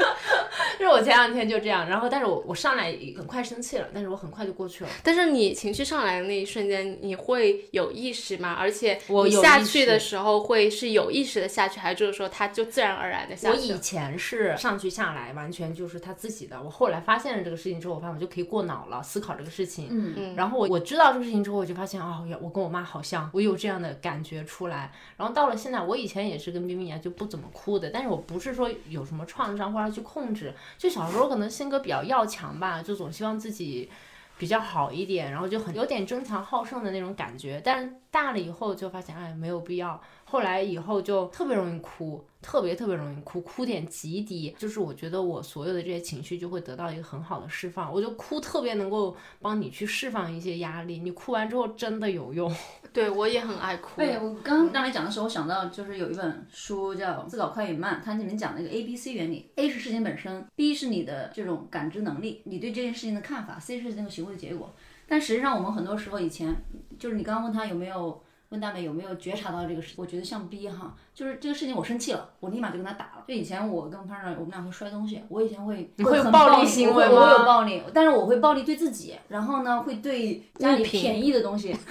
[0.77, 4.89] 就是我前两天就这样，然后但是我我上来很快生气了，但是我很快就过去了。
[5.03, 8.55] 但是你情绪上来的那一瞬间，你会有意识吗？
[8.57, 13.61] 而且我有下去的时候会是有意识的下去，还是就是说他就自然而然的下去我？
[13.61, 19.87] 以前是上去下来完全就是他自己的，我后来发现了这个事情之后，我发现我就可以过脑了，思考这个事情。
[19.89, 24.91] 嗯嗯然后我我知道这个事情之后，我就发现哦，我跟我妈好像，我有这样的感觉出来。
[25.17, 33.89] 然后到了现在，我以前也是跟冰冰一样，就不怎么哭的，但是我不是说有什么创伤或者去控制，就小时候可能性格比较要强吧，就总希望自己。
[34.37, 40.01] 比较好一点，然后就很有点争强好胜的那种感觉，但大了以后就发现，哎，没有必要。
[40.25, 44.55] 后来以后就特别容易哭，特别特别容易哭，哭点极低。
[44.57, 47.91] 就是我觉得我所有的这些情绪就会得到一个很好的释放。
[47.91, 52.53] 我就哭特别能够帮你去释放一些压力，你哭完之后真的有用。
[52.93, 54.01] 对我也很爱哭。
[54.01, 64.73] 对，我刚刚让你讲的时候，我想到就是有一本书叫《自搞快与慢》，它里面讲那个 A B C 原理，A 是事情本身，B 是你的这种感知能力，你对这件事情的看法，C 是那个行为的结果。
[65.09, 66.55] 但实际上，我们很多时候以前
[66.97, 68.23] 就是你刚刚问他有没有。
[68.49, 69.93] 问大美有没有觉察到这个事？
[69.95, 73.23] 我觉得像逼哈，就是这个事情我生气了，我立马就跟他打了。
[73.27, 81.75] 就以前我跟 partner 我们俩会摔东西，我以前会你会暴力力行为我会我有暴力，但是我会暴力对自己，然后呢会对家里便宜的东西，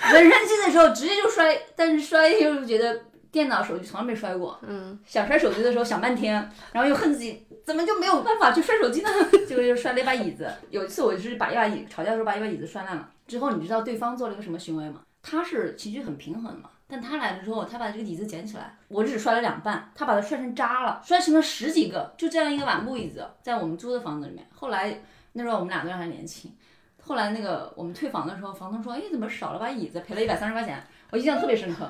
[0.00, 3.00] 很生气的时候直接就摔，但是摔就是觉得
[3.32, 4.56] 电脑、手机从来没摔过。
[4.62, 6.34] 嗯，想摔手机的时候想半天，
[6.70, 9.08] 然后又恨自己怎么就没有办法去摔手机呢？
[9.48, 10.48] 结果就摔了一把椅子。
[10.68, 15.00] 有一次我就是把一把椅吵架的时候把一把椅子摔烂了，之后你知道对方做了一个什么行为吗？
[15.22, 24.46] 他是情绪很平衡的嘛，但他来了之后，他把这个椅子捡起来，我只摔了两半，他把它摔成渣了，摔成了十几个，就这样一个碗布椅子，在我们租的房子里面。
[24.52, 25.00] 后来
[25.32, 26.52] 那时候我们俩都还年轻，
[27.00, 30.00] 后来那个我们退房的时候，房东说：“哎，怎么少了把椅子？
[30.00, 31.88] 赔了一百三十块钱。”我印象特别深刻。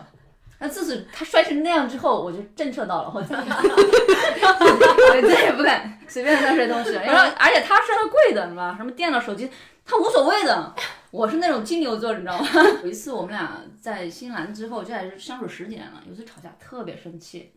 [0.63, 7.03] 那自此他摔成那样之后，我就震慑到了，我再我再也不敢 随便乱摔东西了。
[7.03, 8.77] 然后而且他摔的贵的，你知道吧？
[8.77, 9.51] 什么电脑、手机，
[9.85, 10.73] 他无所谓的。
[11.11, 12.47] 我是那种金牛座，你知道吗？
[12.85, 17.53] 有一次我们俩在新兰之后，这还是相处十几年了，有一次吵架特别生气，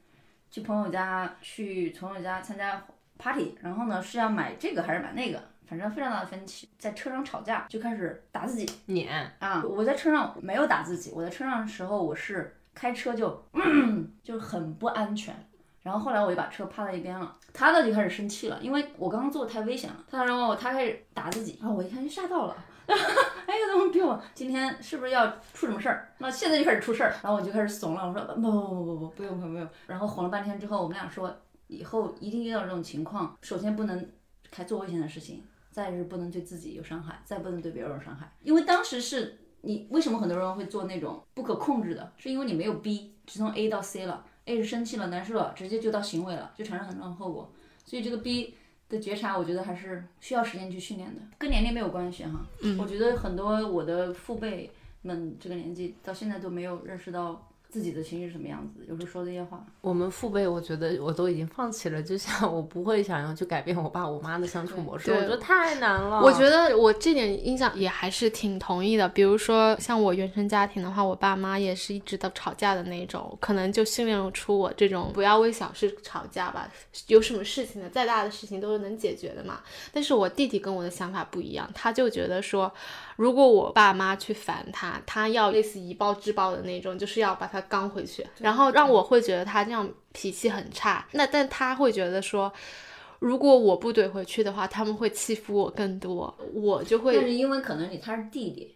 [0.50, 2.84] 去朋友家去朋友家参加
[3.20, 9.64] party，然后呢是要买这个还是买那个，反正非常大的分歧，在车上吵架就开始打自己撵，啊！
[9.64, 13.44] 我在车上没有打自己，我在车上的时候我是开车就
[14.22, 15.34] 就很不安全。
[15.82, 20.04] 然后后来我就把车趴在一边了，他呢就开始生气了，因为我刚刚做的太危险了。
[20.10, 22.56] 他然后他开始打自己，然后我一看就吓到了，
[22.88, 24.20] 哎呀怎么给我？
[24.34, 26.12] 今天是不是要出什么事儿？
[26.18, 29.70] 那现在就开始出事儿，然后我就开始怂了，我说不不不不不不用不用不用。
[29.86, 31.32] 然后哄了半天之后，我们俩说
[31.68, 34.10] 以后一定遇到这种情况，首先不能
[34.50, 38.36] 开做危险的事情，再是不能对自己有伤害，再不能对别人有伤害。
[38.42, 44.26] 因为当时是你为什么很多人会做那种不可控制的，是因为你没有 B，，只从 A 到 C 了。
[44.46, 47.52] A 是生气了、难受了，直接就到行为了，就产生很重的后果。
[47.84, 48.54] 所以这个 B
[48.88, 52.46] 的觉察，我觉得还是需要时间去训练的，跟年龄没有关系哈。
[52.62, 54.70] 嗯我觉得很多我的父辈
[55.02, 59.62] 们这个年纪到现在都没有认识到自己的情绪是什么样子，有时候说这些话。
[59.82, 66.22] 我们父辈，我觉得我都已经放弃了，就像我不会想要去改变我爸我妈的相处模式，我觉得太难了。
[66.22, 69.10] 我觉得我这点印象也还是挺同意的。
[69.10, 76.72] 比如说像我原生家庭的话，我爸妈也是一直都吵架的那种，可能就训练出我这种不要为小事吵架吧。
[77.08, 79.60] 有什么事情的，再大的事情都是能解决的嘛。
[79.92, 82.72] 但是我弟弟跟我的想法不一样，他就觉得说，
[83.18, 91.06] 如果我爸妈去烦他，他要类似以暴制暴的那种，就是要把他刚回去，然后让我会觉得他这样脾气很差。
[91.12, 92.52] 那但他会觉得说。
[93.20, 98.76] 如果我不怼回去的话，他们会欺负我更多，我就会但是因为可能你他是弟弟，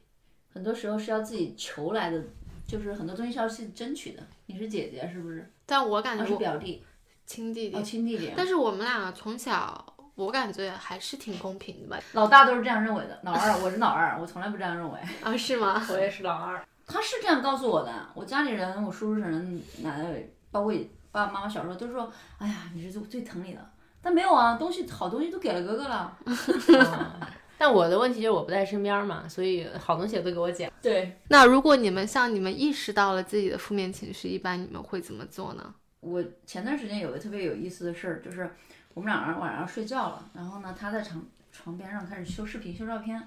[0.51, 2.23] 很多时候是要自己求来的，
[2.65, 4.23] 就是很多东西是要自己争取的。
[4.45, 5.51] 你是姐姐是不是？
[5.65, 6.81] 但我感觉我是表弟，
[7.25, 8.31] 亲弟弟，哦，亲弟弟。
[8.35, 12.01] 但是我们俩从小，我感觉还是挺公平的吧？
[12.13, 14.97] 老大都是这样认为的，老二我是老二，我从来不这样认为。
[15.21, 15.85] 啊，是吗？
[15.91, 20.73] 我也是老二，他是这样告诉我的，我家里人，我叔叔婶婶、奶奶，包括
[21.11, 23.69] 爸爸妈妈小时候都说，哎呀，你是最最疼你的。
[24.01, 26.17] 但没有啊，东西好东西都给了哥哥了。
[27.57, 30.71] 但我的问题就是我不在身边嘛，所以好东西也都给我讲。
[30.81, 35.75] 对，那如果你们像你们意识到了自己的负面情绪，一般你们会怎么做呢？
[35.99, 38.49] 我前段时间有个特别有意思的事儿，就是
[38.93, 41.21] 我们俩晚上睡觉了，然后呢，他在床
[41.51, 43.21] 床边上开始修视频、修照片，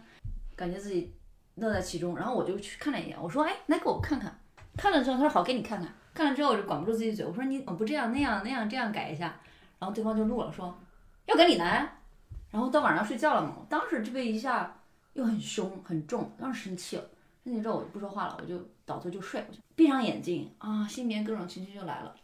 [0.56, 1.12] 感觉自己
[1.56, 2.16] 乐在其中。
[2.16, 4.38] 然后我就去看了一眼，我说：“哎，来给我看看。”
[4.76, 9.38] 看了之后，他说：“好，给你看看。”看了之后，我就管不住自己嘴，我说：“你怎么不这样那样那样这样改一下？”
[9.78, 10.78] 然后对方就录了，说
[11.26, 11.98] ：“要改你来。”
[12.50, 14.78] 然后到晚上睡觉了嘛，我当时这个一下
[15.14, 17.04] 又很凶很重，当时生气了。
[17.44, 22.14] 生气之后我就不说话了，我就倒头就睡，我就闭上眼睛啊，心里面各种情绪就来了。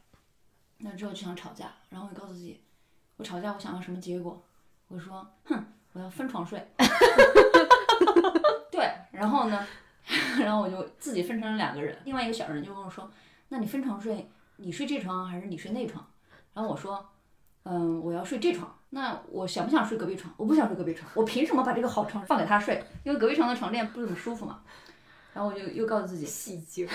[0.78, 2.60] 那之后就想吵架，然后我就告诉自己，
[3.16, 4.40] 我吵架我想要什么结果？
[4.88, 6.64] 我说，哼，我要分床睡。
[9.18, 9.66] 对，然后呢，
[10.38, 13.10] 然后我就自己分成了两个人，另外一个小人就跟我说，
[13.48, 16.06] 那你分床睡，你睡这床还是你睡那床？
[16.54, 17.04] 然后我说，
[17.64, 18.74] 嗯，我要睡这床。
[18.90, 20.32] 那我想不想睡隔壁床？
[20.38, 22.82] 我不想睡隔壁床，我凭什么把这个好床放给他睡？
[23.04, 24.60] 因为隔壁床的床垫不怎么舒服嘛。
[25.34, 26.88] 然后我就又告诉自己，戏精。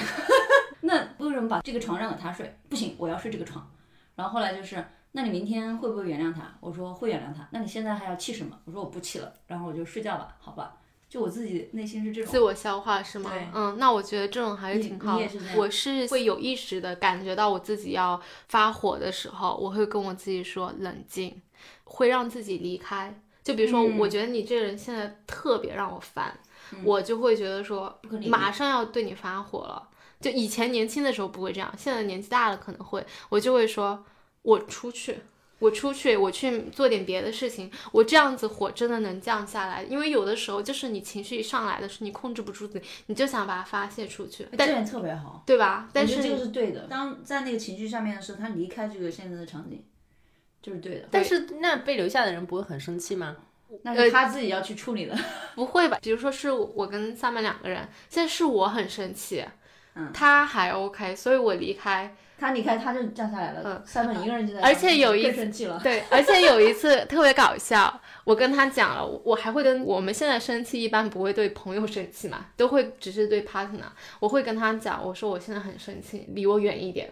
[0.81, 2.57] 那为什么把这个床让给他睡？
[2.67, 3.69] 不行，我要睡这个床。
[4.15, 6.51] 然后后来就是，那你明天会不会原谅他？
[6.59, 7.47] 我说会原谅他。
[7.51, 8.59] 那你现在还要气什么？
[8.65, 9.31] 我说我不气了。
[9.45, 10.75] 然后我就睡觉吧，好吧。
[11.13, 12.31] 就我自己内心是这种。
[12.31, 13.47] 自我消化是吗对？
[13.53, 21.39] 嗯，那我觉得这种还是挺好的我是会有意识的感觉到我自己要发火的时候，我会跟我自己说冷静，
[21.83, 23.15] 会让自己离开。
[23.43, 26.35] 就比如说，嗯我觉得你这个人现在特别让我烦，
[26.71, 29.89] 嗯我就会觉得说马上要对你发火了。
[30.19, 34.03] 就以前年轻的时候不会这样，现在年纪大了可能会，我就会说，
[34.41, 35.19] 我出去，
[35.59, 39.83] 我出去，我去做点别的事情，我这样子火真的能降下来。
[39.83, 45.41] 因为有的时候就是你情绪一上来的时候，你控制不住自己，你就想把它发泄出去，但这点特别好。
[45.45, 45.89] 对吧？
[45.93, 46.81] 但是我觉得这个是对的。
[46.87, 49.83] 当在那个情绪上面的时候，他离开这个现在的场景，
[50.61, 51.07] 就是对的。
[51.09, 53.37] 但是那被留下的人不会很生气吗？
[53.83, 55.17] 那是他自己要去处理的。
[55.55, 55.97] 不会吧？
[56.01, 59.45] 比如说是我跟萨曼两个人，现在是我很生气，
[59.95, 62.15] 嗯他还 OK，所以我离开。
[62.43, 63.61] 他离开，他就降下来了。
[63.63, 65.79] 嗯三本一个人就在，而且有一更生气了。
[65.81, 73.87] 对，而且有一次特别搞笑，我跟他讲了，我还会跟我们现在生气，一般不会对朋友生气嘛，都会只是对 partner。
[74.19, 77.09] 我会跟他讲，我说我现在很生气，离我远一点。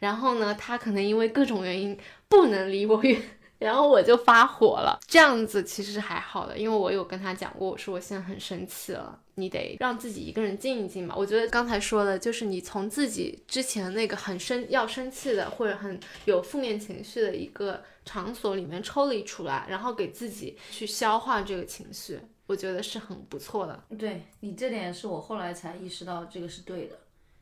[0.00, 1.98] 然后呢，他可能因为各种原因
[2.28, 3.18] 不能离我远，
[3.58, 4.98] 然后我就发火了。
[5.06, 11.14] 这样子其实还好的，因为我有跟他讲过，我说我现在很生气了，你得让自己一个人静一静嘛。
[11.16, 23.82] 我觉得刚才说的就是你从自己之前那个很生要生气的或者很有负面情绪的一个场所里面抽离出来，然后给自己去消化这个情绪，我觉得是很不错的。
[23.98, 26.96] 对你这点是我后来才意识到这个是对的，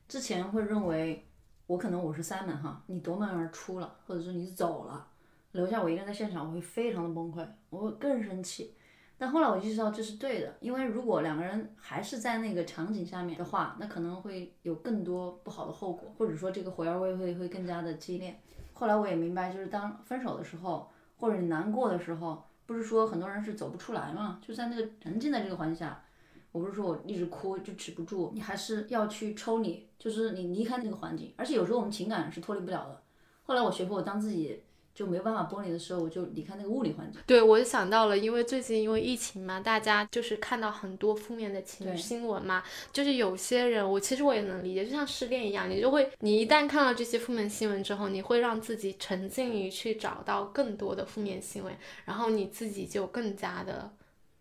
[0.08, 1.26] 之前会认为
[1.66, 5.06] 我可能我是三门哈，你夺门而出了，或者说你走了，
[5.54, 8.74] 留下我一个人在现场，我会非常的崩溃，我会更生气。
[9.16, 18.36] 但后来我意识到这是对的，因为如果两个人还是在那个场景下面的话，那可能会有更多不好的后果，或者说这个火药味会会更加的激烈。
[18.72, 26.02] 后来我也明白，就是当分手的时候，或者你难过的时候，不是说很多人是走不出来嘛，就在那个沉浸在这个环境下，
[26.50, 33.00] 我不是说我一直哭就止不住，你还是要去抽离，就是你离开那个环境，而且有时候我们情感是脱离不了的。
[33.44, 34.60] 后来我学会，我当自己
[34.94, 37.20] 就没有办法剥离的时候，我就离开那个物理环境。
[37.26, 51.74] 对，我就想到了，因为最近因为疫情嘛，大家就是看到很多负面的情新闻嘛，就是有些人，我其实我也能理解，就像失恋一样，你就会，你一旦看到这些负面新闻之后，你会让自己沉浸于去找到更多的负面新闻，
[52.04, 53.90] 然后你自己就更加的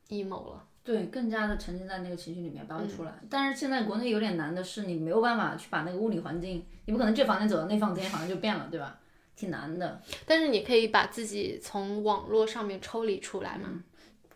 [0.09, 0.65] emo 了。
[0.83, 3.11] 对，更加的沉浸在那个情绪里面，拔不出来。
[3.21, 8.99] 嗯但是现在国内有点难的是，你没有办法去把那个物理环境，你不可能这房间走到那房间，好像就变了，对吧？
[9.35, 10.01] 挺难的。
[10.25, 13.83] 但是你可以把自己从网络上面抽离出来嘛？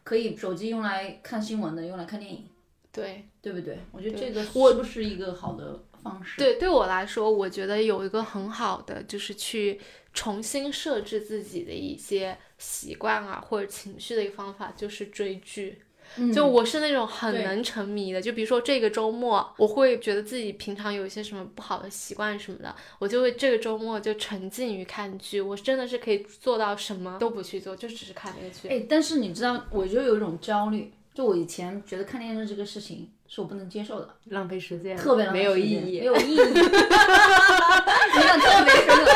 [0.04, 2.48] 可以手机用来看新闻的，用来看电影，
[2.92, 3.26] 对。
[3.40, 3.80] 对不对？
[3.94, 6.38] 我觉得这个我是不是一个好的方式？
[6.38, 9.80] 对，对我来说，我觉得有一个很好的，就是去
[10.14, 15.82] 重新设置自己的一些习惯啊，或者情绪的一个方法，就是追剧。
[16.16, 16.32] 嗯。
[16.32, 28.68] 就我是那种很能沉迷的，就比如说这个周末，我会觉得自己平常有一些什么不好的习惯什么的，我就会这个周末就沉浸于看剧，我真的是可以做到什么都不去做，就只是看那个剧。
[28.68, 36.06] 哎，但是你知道，我就有一种焦虑，就我以前觉得看电视这个事情是我不能接受的，浪费时间，特别浪费没有意义没。
[36.06, 36.38] 有意义。
[36.46, 36.54] 你
[38.22, 39.12] 看特别深刻。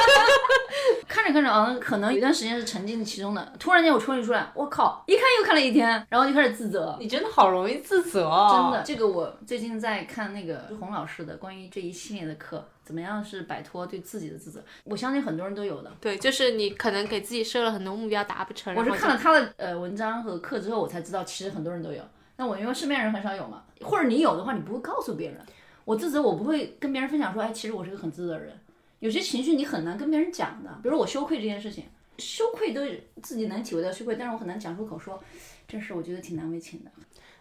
[1.07, 6.97] 看着看着，啊，可能有一段时间是沉浸其中的，突然间我抽离出来，我靠，一看又看了一天，然后就开始自责。
[6.99, 14.61] 你真的好容易自责真哦，的，这个我最近在看那个洪老师的关于这一系列的课，怎么样是摆脱对自己的自责？
[14.83, 15.89] 我相信很多人都有的。
[16.01, 22.03] 对，就是你可能给自己设了很多目标达不成，我是看了他的呃文章和课之后，我才知道其实很多人都有。
[22.35, 25.39] 那我因为身边人很少有嘛，或者你有的话，你不会告诉别人。
[25.85, 28.53] 我自责，我不会跟别人分享说，哎，其实我是个很自责的人。
[28.99, 31.85] 有些情绪你很难跟别人讲的，比如我羞愧这件事情，
[32.17, 32.81] 羞愧都
[33.23, 35.23] 自己能体会到羞愧，但是我很难讲出口说，
[35.65, 36.91] 这事我觉得挺难为情的。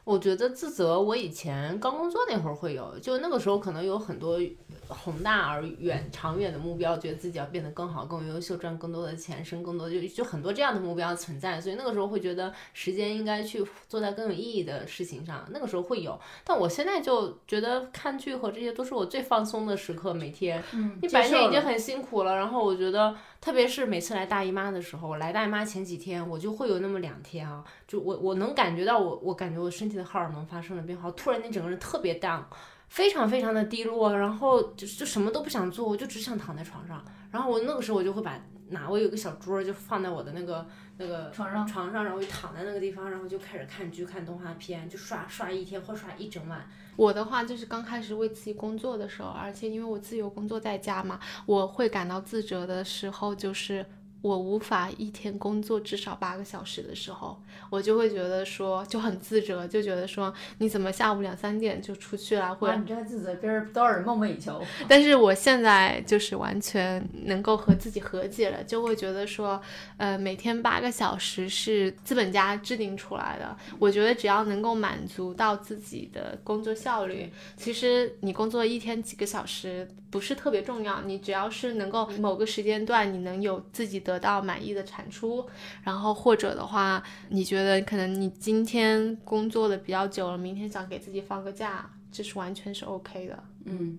[0.04, 4.40] 我觉得自责，我以前刚工作那会儿会有，就那个时候可能有很多
[4.88, 11.60] 宏大而远、长远的目标，觉得自己要变得更好、更优秀，赚更多的钱，升更多的，就就很多这样的目标存在。
[11.60, 16.18] 所以那个时候会觉得时间应该去做在更有意义的事情上，那个时候会有。
[16.44, 20.62] 但我现在就觉得看剧和这些都是我最放松的时刻，每天。
[20.72, 32.42] 嗯，你白天已经很辛苦了，然后我觉得，特别是每次来大姨妈的时候，来大姨妈前几天，我就会有那么两天啊，就我我能感觉到我我感觉我身体的荷尔蒙发生了变化，突然间整个人特别 down，
[32.88, 38.38] 非常非常的低落，然后就就什么都不想做，我就只想躺在床上，然后我那个时候我就会把
[38.70, 40.66] 拿我有个小桌儿就放在我的那个
[40.96, 46.66] 那个床上床上，然后我就躺在那个地方，然后就开始看剧看动画片，就刷刷一天或刷一整晚。
[46.96, 53.86] 我的话就是刚开始为自己工作的时候，而且因为我自由工作在家嘛，我会感到自责的时候，就是
[54.22, 57.40] 我无法一天工作至少八个小时的时候，
[57.70, 64.60] 我就会觉得说就很自责，就觉得说你怎么下午两三点就出去了，或哇，者你这还自责，别人多少人梦寐以求。
[64.88, 69.60] 但是我现在就是完全能够和自己和解了，就会觉得说，
[69.96, 73.56] 呃，每天八个小时是资本家制定出来的。
[73.78, 85.46] 我觉得只要能够满足到自己的工作效率，其实你工作一天几个小时不是特别重要，你只要是能够某个时间段你能有自己得到满意的产出，
[85.82, 93.42] 然后或者的话，你觉得可能你今天工作的比较久了，明天想给自己放个假，这是完全是 OK 的。
[93.64, 93.98] 嗯，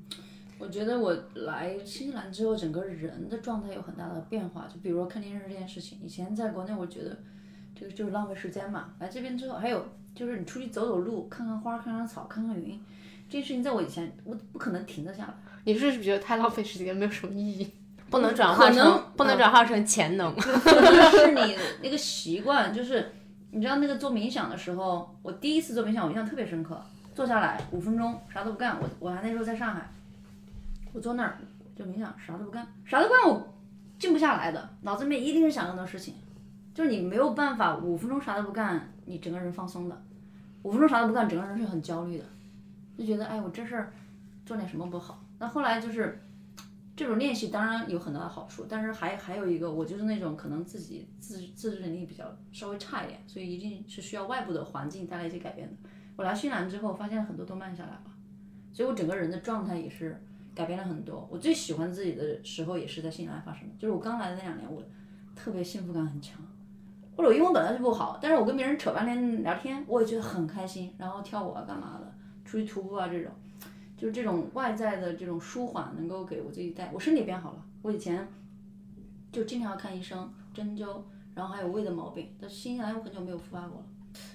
[0.60, 4.68] 我觉得我来新西兰之后，整个人的状态有很大的变化。
[4.68, 7.18] 就比如说看电视这件事情，以前在国内我觉得
[7.74, 8.94] 这个就是浪费时间嘛。
[9.00, 12.80] 来这边之后，还有就是你出去走走路，看看花，看看草，看看云，
[13.30, 15.34] 这件事情在我以前我不可能停得下来。
[15.64, 17.72] 你是不是觉得太浪费时间，没有什么意义？
[18.12, 20.32] 不能转化能成不能嗯转化成潜能。
[20.38, 23.12] 可能是你那个习惯，就是
[23.50, 26.80] 你知道那个做冥想的时候，我第一次做冥想，我印象特别深刻。
[27.16, 28.78] 坐下来五分钟，啥都不干。
[28.80, 29.90] 我我还那时候在上海，
[30.94, 31.38] 我坐那儿
[31.76, 33.54] 就冥想，啥都不干，啥都不干，我
[34.00, 36.16] 静不下来的，脑子里面一定是想很多事情。
[36.74, 39.96] 就是你没有办法五分钟啥都不干，你整个人放松的；
[40.64, 42.24] 五分钟啥都不干，整个人是很焦虑的，
[42.98, 43.92] 就觉得哎，我这事儿
[44.46, 45.22] 做点什么不好。
[45.38, 46.22] 那后来就是
[47.02, 55.76] 这种练习当然有很大的好处，但是还还有一个，我就是那种可能自己自自制能力比较稍微差一点，所以一定是需要外部的环境带来一些改变的。
[56.16, 58.04] 我来新西兰之后，发现很多都慢下来了，
[58.72, 60.24] 所以我整个人的状态也是
[60.54, 61.28] 改变了很多。
[61.32, 64.84] 我最喜欢自己的时候也是在新西兰发生的，就是我刚来的那两年，我
[65.36, 66.40] 特别幸福感很强。
[67.18, 70.94] 或者我英文本来就不好，但是我跟别人扯半天聊天，我也觉得很开心。
[71.00, 72.14] 然后跳舞啊，干嘛的，
[72.46, 73.32] 出去徒步啊，这种，
[74.02, 77.64] 就是这种外在的这种舒缓，能够给我自己带，我身体变好了。
[77.84, 78.28] 我以前
[79.32, 81.04] 就经常看医生，针灸，
[81.36, 83.86] 然后还有胃的毛病，但是新西兰我很久没有复发过了。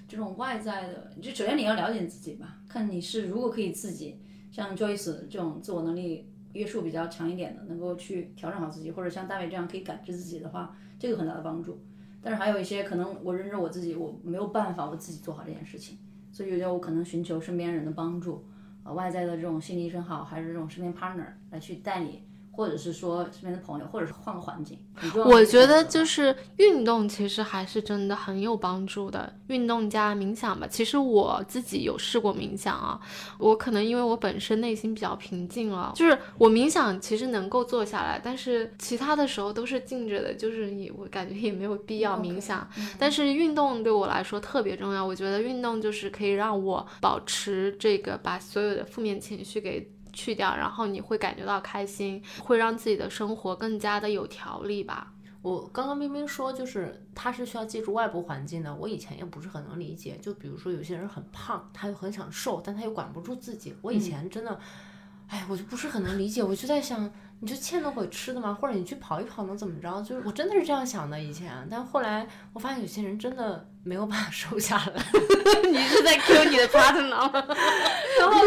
[0.07, 4.21] 这种外在的，就首先你要了解你自己吧，看你是如果可以自己
[4.53, 11.83] 像 Joyce 这种自我能力约束比较强一点的，能够去调整好自己，或者像大卫这样可以感知自己的话，这个很大的帮助。
[12.23, 15.99] 但是还有一些可能我认知我自己，我没有办法我自己做好这件事情，
[16.31, 18.45] 所以有些我可能寻求身边人的帮助，
[18.87, 22.23] 呃，外在的这种心理医生好，还是这种身边 partner 来去带你。
[22.57, 24.79] 或者是说身边的朋友，或者是换个环境。
[25.27, 29.31] 我觉得就是运动，其实还是真的很有帮助的。
[29.49, 30.67] 运动加冥想吧。
[30.67, 32.99] 其实我自己有试过冥想啊，
[33.39, 42.67] 我可能因为我本身内心比较平静了，就是我冥想其实能够坐下来，但是其他的时候都是静着的，就是也我感觉也没有必要冥想。
[42.99, 49.87] 但是运动对我来说特别重要，我觉得运动就是可以让我保持这个，把所有的负面情绪给。
[50.17, 55.13] 去掉，然后你会感觉到开心，会让自己的生活更加的有条理吧。
[55.43, 58.75] 我刚刚冰冰说，就是他是需要借助外部环境的。
[58.75, 63.77] 我以前也不是很能理解，就比如说有些人很胖，他又很想瘦，但他又管不住自己。
[63.83, 64.59] 我以前真的，
[65.29, 66.43] 哎，我就不是很能理解。
[66.43, 67.09] 我就在想，
[67.39, 68.53] 你就欠了会吃的吗？
[68.61, 70.03] 或者你去跑一跑能怎么着？
[70.03, 74.93] 就是我真的是这样想的以前，但后来我发现有些人真的没有办法 瘦下来。
[75.71, 77.31] 你是在 Q 你的 partner 吗？
[78.19, 78.41] 然后。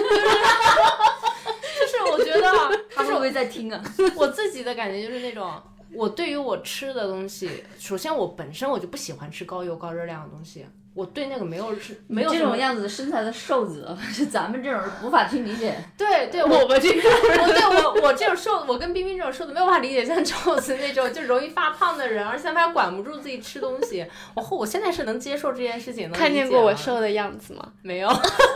[2.51, 3.83] 啊他会不会在听啊？
[4.15, 5.51] 我自己的感觉就是那种，
[5.93, 10.65] 我对于我吃的东西，首先我本身我就不喜欢吃高油高热量的东西。
[10.93, 15.75] 我对那个没有是没有这种样子的身材的瘦子， 是咱们这种人无法去理解。
[15.97, 17.11] 对对，我们这种，
[17.41, 24.05] 我对我我这种瘦，我跟冰冰这种瘦子没有办法理解，像赵子那种就容易发胖的人，而且他还管不住自己吃东西。
[24.33, 26.17] 我后我现在是能接受这件事情的。
[26.17, 27.65] 看见过我瘦的样子吗？
[27.81, 28.09] 没有，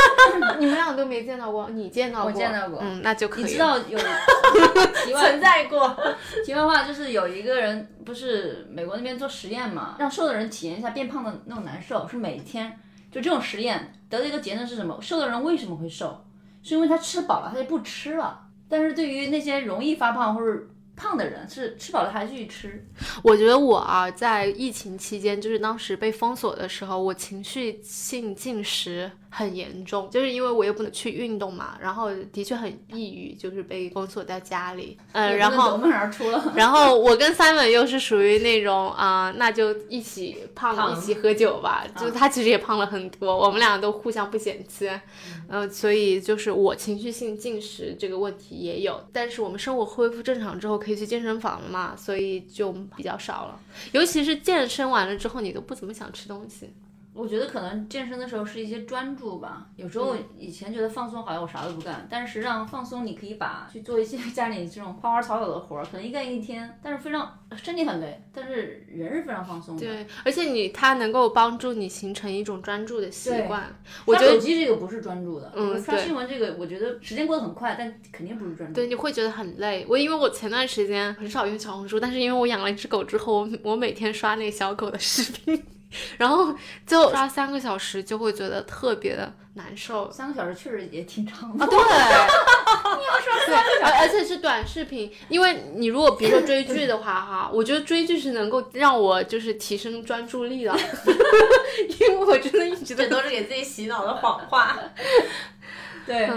[0.60, 2.32] 你们俩都没见到过，你见到过？
[2.32, 2.80] 我见到过。
[2.82, 3.44] 嗯，那就可以。
[3.44, 3.98] 你知道有
[5.18, 5.96] 存在过。
[6.46, 12.80] 题外话就是有一个人不是美国那边做实验嘛，让瘦的人体验一下变胖的那种难受，是每天。
[13.12, 15.00] 就这种实验得到一个结论是什么？
[15.02, 16.26] 瘦的人为什么会瘦？
[16.64, 18.48] 是因为他吃饱了，他就不吃了。
[18.68, 22.88] 但是对于那些容易发胖或者胖的人，是吃饱了还继续吃。
[23.24, 29.12] 我觉得我啊，在疫情期间，就是当时被封锁的时候，我情绪性进食。
[29.36, 35.80] 很严重，就是因为我又不能去运动嘛，然后的确很抑郁，就是被封锁在家里，嗯，然后
[36.54, 44.88] 然后我跟 Simon 又是属于那种啊，那就一起胖，一起喝酒吧，就他其实也胖了很多，我们俩都互相不嫌弃，
[45.48, 53.60] 嗯，所以就是我情绪性进食这个问题也有，但是我们生活恢复正常之后可以去健身房了嘛，所以就比较少了，
[53.94, 56.70] 尤其是健身完了之后，你都不怎么想吃东西。
[57.14, 59.68] 我觉得可能健身的时候是一些专注吧。
[59.76, 69.86] 有时候以前觉得放松好像我啥都不干，但是实际上放松你可以把去做一些 家里这种花花草草的活儿，可能一干一天，但是非常身体很累，但是人是非常放松的。
[69.86, 73.64] 对，而且你它能够帮助你形成一种专注的习惯。
[74.06, 78.76] 刷手机这个不是专注的，嗯，刷新闻这个我觉得时间过得很快，但肯定不是专注。
[78.76, 79.86] 对，你会觉得很累。
[79.88, 85.64] 我因为我前段时间很少用小红书，但是因为我养了一只狗之后，我我每天刷那个小狗的视频。
[86.18, 90.12] 然后就刷三个小时，就会觉得特别的难受。
[90.12, 91.66] 三个小时确实也挺长的。
[91.68, 95.12] 对， 你要刷三个小时，而且是短视频。
[95.30, 100.76] 因为你如果比如说追剧的话，哈，我觉得追剧是能够让我就是提升专注力的。
[102.00, 104.78] 因为我真的一直这都是给自己洗脑的谎话。
[106.06, 106.30] 对。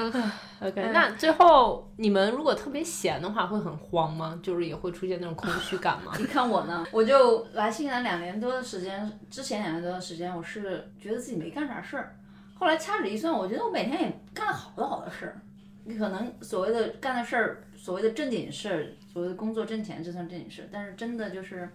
[0.61, 4.41] OK，那最后你们如果特别闲的话，会很慌吗？
[4.43, 6.13] 就是也会出现那种空虚感吗？
[6.19, 12.17] 你看我呢，我就来新西兰两年多的时间，之前两年多的时间，我是觉得自己没干啥事儿。
[12.55, 15.41] 后来掐指一算，我觉得我每天也干了好多好多事儿。
[15.85, 20.69] 你可能所谓的干的事儿，所谓的正经事儿，所谓的工作挣钱，这算正经事。
[20.73, 21.69] 但是真的就是，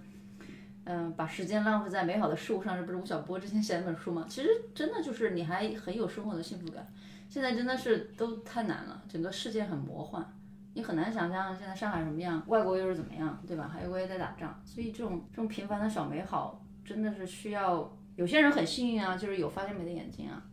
[0.86, 4.26] 嗯，把时间浪费在美好的事物上，这不是吴晓波之前写那本书吗？
[4.28, 6.86] 其实真的就是你还很有生活的幸福感。
[7.32, 10.22] 现在真的是都太难了，整个世界很魔幻，
[10.74, 13.72] 你很难想象现在上海什么样，外国又是怎么样，对吧？
[13.74, 20.44] 还有国也在打仗，所以这种这种平凡的小美好，真的是需要，有些人很幸运啊，就是有发现美的眼睛啊，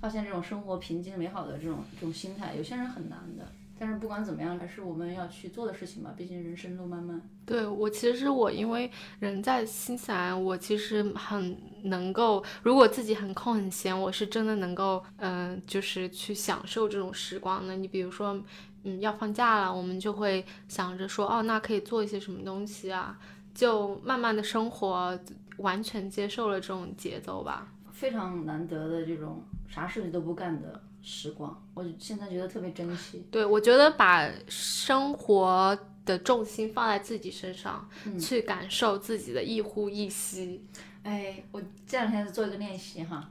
[0.00, 3.46] 发现这种生活平静美好的这种这种心态，有些人很难的。
[3.78, 7.20] 但是不管怎么样，还是我们要去做的事情吧，毕竟人生路漫漫。
[7.44, 17.76] 对我，其实我因为人在新西兰，我其实很能够，如果自己很空很闲，我是真的能够，嗯、就是去享受这种时光的。
[17.76, 18.42] 你比如说，
[18.84, 23.18] 嗯，要放假了，我们就会想着说，哦，那可以做一些什么东西啊，
[23.54, 25.18] 就慢慢的生活，
[25.58, 27.68] 完全接受了这种节奏吧。
[27.92, 33.24] 非常难得的这种啥事情都不干的时光，我现在觉得特别珍惜。
[33.30, 37.88] 对，我觉得把生活的重心放在自己身上，
[38.18, 40.66] 去感受自己的一呼一吸。
[41.04, 43.30] 哎，我这两天在做一个练习哈，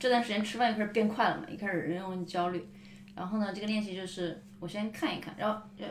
[0.00, 2.66] 这段时间吃饭又开始变快了嘛，一开始人容易焦虑，
[3.14, 5.86] 然后呢，这个练习就是我先看一看，然后呃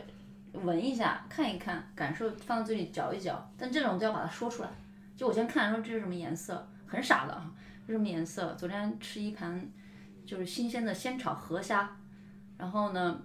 [0.62, 4.70] 闻一下，看一看，感受放到嘴里嚼一嚼，但这种都要把它说出来。
[5.16, 7.50] 就我先看说这是什么颜色，很傻的啊，
[7.88, 8.54] 这是什么颜色？
[8.56, 9.66] 昨天吃一盘
[10.32, 11.94] 就是新鲜的鲜炒河虾，
[12.58, 13.20] 然后呢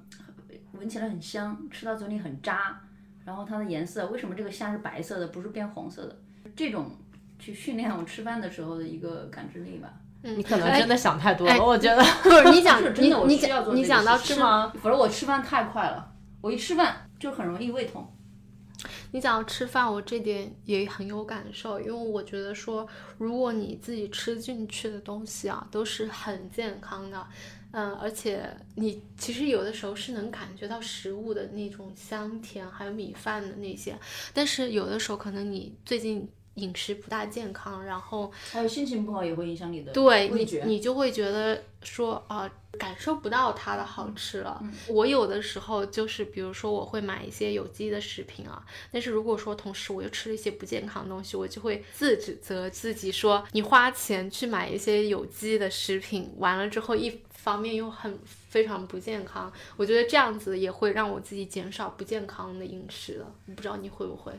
[0.73, 2.77] 闻起来很香，吃到嘴里很扎，
[3.25, 6.17] 然后它的颜色为什么这个虾是白色的，不是变红色的？
[6.57, 6.91] 这种
[7.39, 9.89] 去训练我吃饭的时候的一个感知力吧。
[10.23, 12.03] 你可能真的想太多了，哎我觉得。
[12.25, 14.73] 不是你讲 是真的，我需要做讲你这个事讲到吃吗？
[14.83, 18.05] 否则我吃饭太快了，我一吃饭就很容易胃痛。
[19.13, 22.87] 你讲到吃饭，我这点也很有感受，因为我觉得说，
[23.19, 27.27] 如果你自己吃进去的东西啊，都是很健康的，
[27.71, 33.99] 嗯，而且你其实有的时候是能感觉到食物的那种香甜，还有米饭的那些，
[34.35, 40.45] 但是有的时候可能你最近饮食不大健康，然后还有心情不好也会影响你的对你。
[40.65, 44.59] 你就会觉得说啊、感受不到它的好吃了。
[44.63, 63.33] 嗯我有的时候就是，比如说我会买一些有机的食品啊，但是如果说同时我又吃了一些不健康的东西，我就会自指责自己说，你花钱去买一些有机的食品，完了之后一方面又很非常不健康，我觉得这样子也会让我自己减少不健康的饮食了。
[63.47, 64.33] 我不知道你会不会？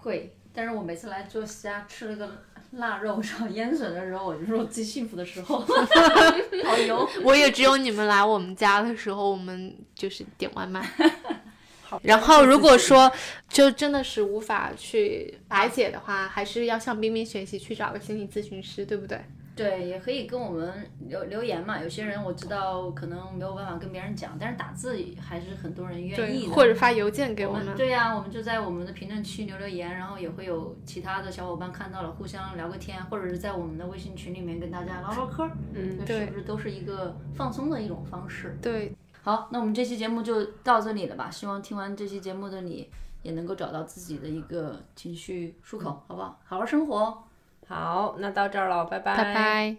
[0.00, 5.58] 会，但是我每次来做虾吃了个腊肉炒腌笋的时候，我就说我最幸福的时候，
[6.64, 7.08] 好油。
[7.22, 10.88] 我也只有你们来我们家的时候，我们就是点外卖。
[12.02, 13.12] 然后如果说
[13.48, 19.20] 就真的是无法去排解的话，还是要向冰冰学习，去找个心理咨询师，对不对？
[19.54, 21.80] 对，也可以跟我们留留言嘛。
[21.80, 26.52] 有些人我知道可能没有办法跟别人讲，但是打字还是很多人愿意的。
[26.52, 27.76] 或者发邮件给我我们。
[27.76, 38.58] 对呀、我们就在我们的评论区留留言，然后也会有其他的小伙伴看到了，互相聊个天，或者是在我们的微信群里面跟大家唠唠嗑儿，嗯对是不是都是一个放松的一种方式？
[38.60, 38.92] 对，
[39.22, 41.30] 好，那我们这期节目就到这里了吧？
[41.30, 42.90] 希望听完这期节目的你
[43.22, 46.40] 也能够找到自己的一个情绪出口，好不好？
[46.44, 47.18] 好好生活哦。
[47.66, 49.76] 好那到这儿了拜拜。